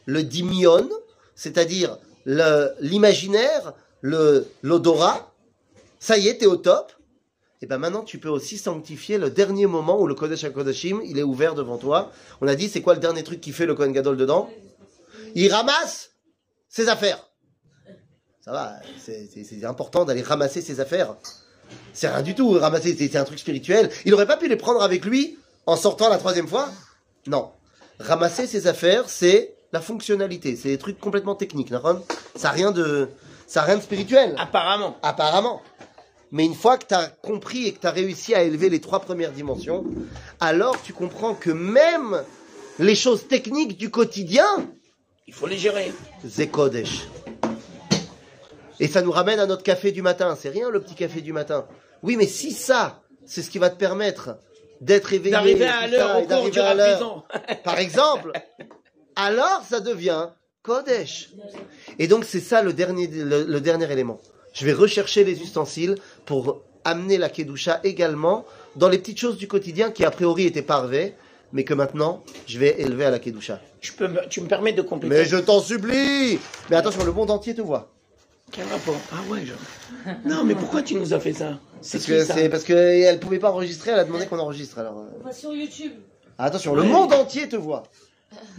[0.06, 0.90] le dimion,
[1.36, 5.34] c'est-à-dire l'imaginaire, l'odorat.
[6.00, 6.92] Ça y est, t'es au top.
[7.62, 11.24] Et bien maintenant, tu peux aussi sanctifier le dernier moment où le Kodeshakodeshim il est
[11.24, 12.12] ouvert devant toi.
[12.42, 14.50] On a dit, c'est quoi le dernier truc qui fait le Kohen Gadol dedans?
[15.36, 16.12] Il ramasse
[16.68, 17.29] ses affaires.
[18.50, 21.14] Ça va, c'est- important d'aller ramasser ses affaires.
[21.94, 23.92] C'est rien du tout, ramasser, c'est un truc spirituel.
[24.06, 25.38] Il aurait pas pu les prendre avec lui
[25.68, 26.68] en sortant la troisième fois?
[27.28, 27.52] Non.
[28.00, 30.56] Ramasser ses affaires, c'est la fonctionnalité.
[30.56, 33.10] C'est des trucs complètement techniques, Ça n'a rien de,
[33.46, 34.34] ça a rien de spirituel.
[34.40, 34.98] Apparemment.
[35.04, 35.62] Apparemment.
[36.32, 38.82] Mais une fois que tu as compris et que tu as réussi à élever les
[38.82, 39.86] trois premières dimensions,
[40.40, 42.24] alors tu comprends que même
[42.80, 44.48] les choses techniques du quotidien,
[45.28, 45.94] Il faut les gérer.
[46.26, 47.06] Zekodesh.
[48.80, 50.38] Et ça nous ramène à notre café du matin.
[50.40, 51.66] C'est rien le petit café du matin.
[52.04, 54.38] Oui, mais si ça, c'est ce qui va te permettre
[54.82, 56.60] d'être éveillé, D'arriver à l'heure au cours du
[57.64, 58.32] par exemple,
[59.16, 60.28] alors ça devient
[60.64, 61.30] Kodesh.
[61.98, 64.20] Et donc c'est ça le dernier, le, le dernier élément.
[64.54, 68.46] Je vais rechercher les ustensiles pour amener la Kedusha également
[68.78, 71.14] dans les petites choses du quotidien qui a priori étaient parvées,
[71.52, 73.60] mais que maintenant je vais élever à la Kedusha.
[73.82, 77.12] Je peux me- tu me permets de compléter Mais je t'en supplie Mais attention, le
[77.12, 77.92] monde entier te voit.
[78.52, 79.54] Quel rapport Ah ouais, je...
[80.30, 83.20] Non, mais pourquoi tu nous as fait ça C'est Parce que ça c'est parce qu'elle
[83.20, 84.80] pouvait pas enregistrer, elle a demandé qu'on enregistre.
[84.80, 85.92] Alors euh, Enfin, sur YouTube.
[86.38, 86.88] attention, le Ouais.
[86.88, 87.84] monde entier te voit.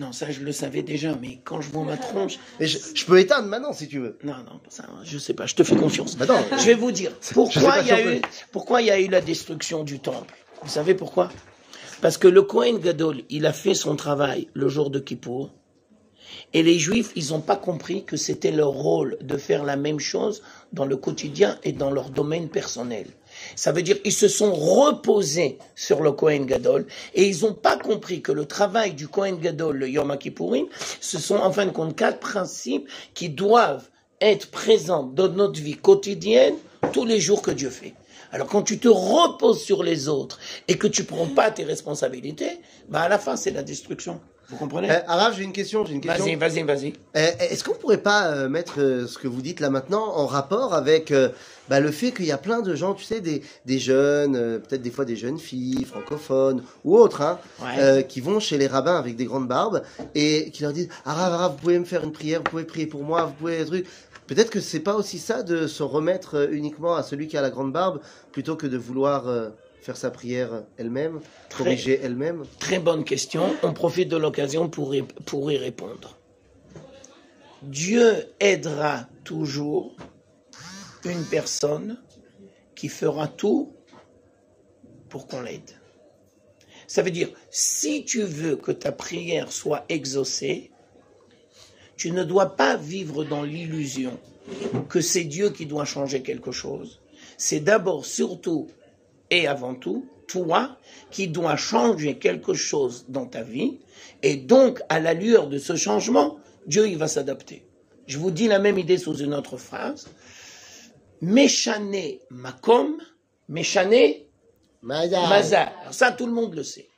[0.01, 2.39] Non, ça je le savais déjà, mais quand je vois ma tronche...
[2.59, 4.19] Et je, je peux éteindre maintenant si tu veux.
[4.25, 6.17] Non, non, ça, je sais pas, je te fais confiance.
[6.17, 6.41] Bah non.
[6.59, 8.29] Je vais vous dire, Je sais pourquoi pas il y, a si on eu, peut.
[8.53, 10.35] pourquoi il y a eu la destruction du temple?
[10.63, 11.31] Vous savez pourquoi?
[12.03, 15.51] Parce que le Kohen Gadol, il a fait son travail le jour de Kippour,
[16.53, 20.01] et les Juifs, ils n'ont pas compris que c'était leur rôle de faire la même
[20.01, 23.07] chose dans le quotidien et dans leur domaine personnel.
[23.57, 27.77] Ça veut dire ils se sont reposés sur le Kohen Gadol et ils n'ont pas
[27.77, 30.67] compris que le travail du Kohen Gadol, le Yom Kippourim,
[31.01, 33.89] ce sont en fin de compte quatre principes qui doivent
[34.21, 36.55] être présents dans notre vie quotidienne
[36.93, 37.95] tous les jours que Dieu fait.
[38.33, 42.61] Alors quand tu te reposes sur les autres et que tu prends pas tes responsabilités,
[42.89, 44.21] bah à la fin c'est la destruction.
[44.51, 45.85] Vous comprenez Eh, Arav, j'ai une question.
[45.87, 46.25] J'ai une question.
[46.25, 46.93] Vas-y, vas-y, vas-y.
[47.15, 47.19] Eh,
[47.53, 50.75] Est-ce qu'on pourrait pas euh, mettre euh, ce que vous dites là maintenant en rapport
[50.75, 51.29] avec euh,
[51.69, 54.59] bah, le fait qu'il y a plein de gens, tu sais, des, des jeunes, euh,
[54.59, 57.69] peut-être des fois des jeunes filles francophones ou autres, hein, Ouais.
[57.79, 59.83] euh, qui vont chez les rabbins avec des grandes barbes
[60.15, 62.87] et qui leur disent Arav, Arav, vous pouvez me faire une prière, vous pouvez prier
[62.87, 63.87] pour moi, vous pouvez truc.
[64.27, 67.51] Peut-être que c'est pas aussi ça de se remettre uniquement à celui qui a la
[67.51, 69.49] grande barbe plutôt que de vouloir euh,
[69.81, 71.21] faire sa prière elle-même,
[71.57, 72.45] corriger elle-même.
[72.59, 73.55] Très bonne question.
[73.63, 76.17] On profite de l'occasion pour y, pour y répondre.
[77.63, 79.97] Dieu aidera toujours
[81.05, 81.99] une personne
[82.75, 83.73] qui fera tout
[85.09, 85.71] pour qu'on l'aide.
[86.87, 90.71] Ça veut dire, si tu veux que ta prière soit exaucée,
[91.97, 94.19] tu ne dois pas vivre dans l'illusion
[94.89, 97.01] que c'est Dieu qui doit changer quelque chose.
[97.37, 98.69] C'est d'abord, surtout
[99.31, 100.77] et avant tout, toi
[101.11, 103.79] qui dois changer quelque chose dans ta vie,
[104.23, 107.65] et donc à la lueur de ce changement, Dieu il va s'adapter.
[108.07, 110.09] Je vous dis la même idée sous une autre phrase.
[111.23, 112.97] Méchané makom,
[113.49, 114.27] méchané
[114.83, 115.31] mazar.
[115.31, 116.89] Alors ça, tout le monde le sait.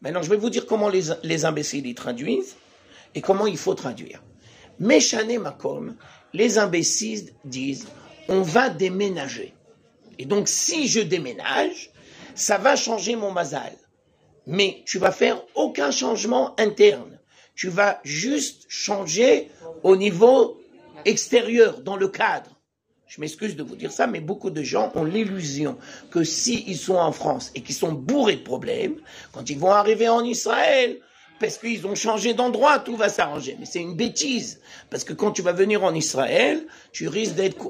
[0.00, 2.56] Maintenant, je vais vous dire comment les, les imbéciles y traduisent
[3.14, 4.22] et comment il faut traduire.
[4.78, 5.94] Méchané makom,
[6.32, 7.86] les imbéciles disent
[8.28, 9.54] on va déménager.
[10.18, 11.90] Et donc, si je déménage,
[12.34, 13.72] ça va changer mon mazal.
[14.46, 17.18] Mais tu vas faire aucun changement interne.
[17.54, 19.50] Tu vas juste changer
[19.82, 20.60] au niveau
[21.04, 22.50] extérieur, dans le cadre.
[23.06, 25.76] Je m'excuse de vous dire ça, mais beaucoup de gens ont l'illusion
[26.10, 28.96] que s'ils sont en France et qu'ils sont bourrés de problèmes,
[29.32, 30.98] quand ils vont arriver en Israël,
[31.38, 33.56] parce qu'ils ont changé d'endroit, tout va s'arranger.
[33.58, 34.60] Mais c'est une bêtise.
[34.88, 37.68] Parce que quand tu vas venir en Israël, tu risques d'être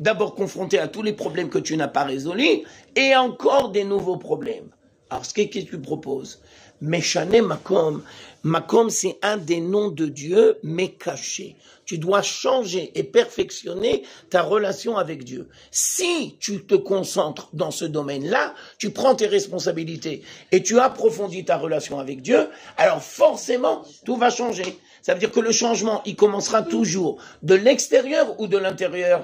[0.00, 2.62] d'abord confronté à tous les problèmes que tu n'as pas résolus
[2.94, 4.68] et encore des nouveaux problèmes.
[5.10, 6.42] Alors, ce qu'est-ce que tu proposes?
[6.80, 8.02] Méchané Makom.
[8.42, 11.56] Makom, c'est un des noms de Dieu, mais caché.
[11.84, 15.48] Tu dois changer et perfectionner ta relation avec Dieu.
[15.70, 20.22] Si tu te concentres dans ce domaine-là, tu prends tes responsabilités
[20.52, 24.78] et tu approfondis ta relation avec Dieu, alors forcément, tout va changer.
[25.02, 29.22] Ça veut dire que le changement, il commencera toujours de l'extérieur ou de l'intérieur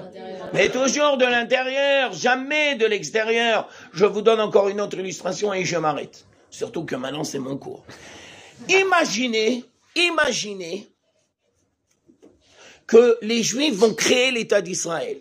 [0.53, 3.67] Mais toujours de l'intérieur, jamais de l'extérieur.
[3.91, 6.25] Je vous donne encore une autre illustration et je m'arrête.
[6.53, 7.83] Surtout que maintenant, c'est mon cours.
[8.69, 10.87] Imaginez, imaginez
[12.85, 15.19] que les Juifs vont créer l'État d'Israël.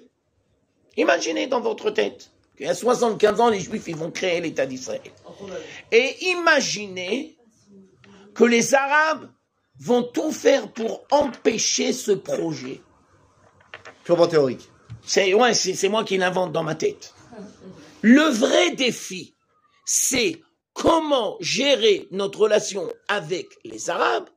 [0.99, 4.67] Imaginez dans votre tête qu'il y a 75 ans, les Juifs ils vont créer l'État
[4.67, 5.01] d'Israël.
[5.91, 7.39] Et imaginez
[8.35, 9.31] que les Arabes
[9.81, 12.83] vont tout faire pour empêcher ce projet.
[14.05, 14.69] Purement théorique.
[15.03, 17.15] C'est ouais, c'est c'est moi qui l'invente dans ma tête.
[18.03, 19.35] Le vrai défi,
[19.87, 20.43] c'est
[20.83, 24.29] comment gérer notre relation avec les Arabes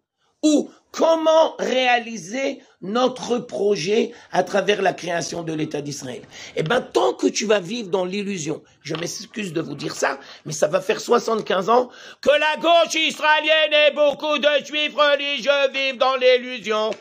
[0.43, 6.22] ou comment réaliser notre projet à travers la création de l'État d'Israël.
[6.56, 10.20] Eh ben, tant que tu vas vivre dans l'illusion, je m'excuse de vous dire ça,
[10.46, 11.89] mais ça va faire 75 ans
[12.22, 16.91] que la gauche israélienne et beaucoup de juifs religieux vivent dans l'illusion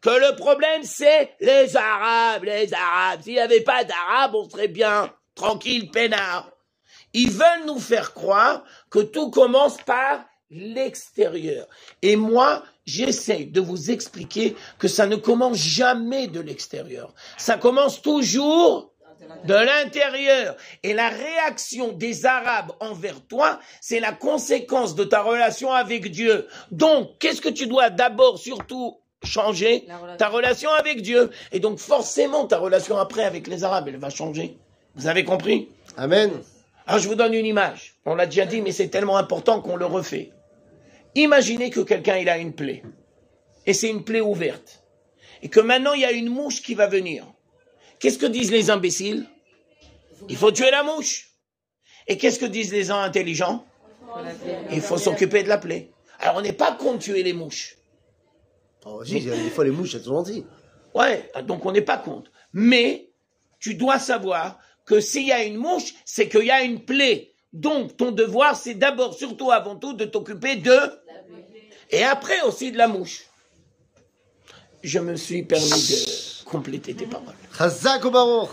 [0.00, 3.20] que le problème c'est les Arabes, les Arabes.
[3.24, 6.50] S'il n'y avait pas d'Arabes, on serait bien tranquille, peinard.
[7.18, 8.62] Ils veulent nous faire croire
[8.96, 11.66] que tout commence par l'extérieur.
[12.00, 17.12] Et moi, j'essaie de vous expliquer que ça ne commence jamais de l'extérieur.
[17.36, 18.90] Ça commence toujours
[19.44, 20.56] de l'intérieur.
[20.82, 26.48] Et la réaction des Arabes envers toi, c'est la conséquence de ta relation avec Dieu.
[26.70, 30.16] Donc, qu'est-ce que tu dois d'abord surtout changer relation.
[30.16, 31.30] Ta relation avec Dieu?
[31.52, 34.56] Et donc, forcément, ta relation après avec les Arabes, elle va changer.
[34.94, 35.68] Vous avez compris?
[35.98, 36.30] Amen.
[36.86, 37.96] Alors je vous donne une image.
[38.04, 40.30] On l'a déjà dit, mais c'est tellement important qu'on le refait.
[41.14, 42.82] Imaginez que quelqu'un il a une plaie.
[43.66, 44.84] Et c'est une plaie ouverte.
[45.42, 47.26] Et que maintenant il y a une mouche qui va venir.
[47.98, 49.26] Qu'est-ce que disent les imbéciles?
[50.28, 51.30] Il faut tuer la mouche.
[52.06, 53.66] Et qu'est-ce que disent les gens intelligents?
[54.70, 55.90] Il faut s'occuper de la plaie.
[56.20, 57.76] Alors on n'est pas contre tuer les mouches.
[58.84, 60.46] Oh, si, des fois les mouches, elles sont gentilles.
[60.94, 62.30] Ouais, donc on n'est pas contre.
[62.52, 63.10] Mais
[63.58, 67.34] tu dois savoir que s'il y a une mouche, c'est qu'il y a une plaie.
[67.52, 70.78] Donc ton devoir, c'est d'abord, surtout avant tout, de t'occuper de...
[71.90, 73.26] Et après aussi de la mouche.
[74.82, 77.34] Je me suis permis de compléter tes paroles.
[78.04, 78.50] Au Baruch.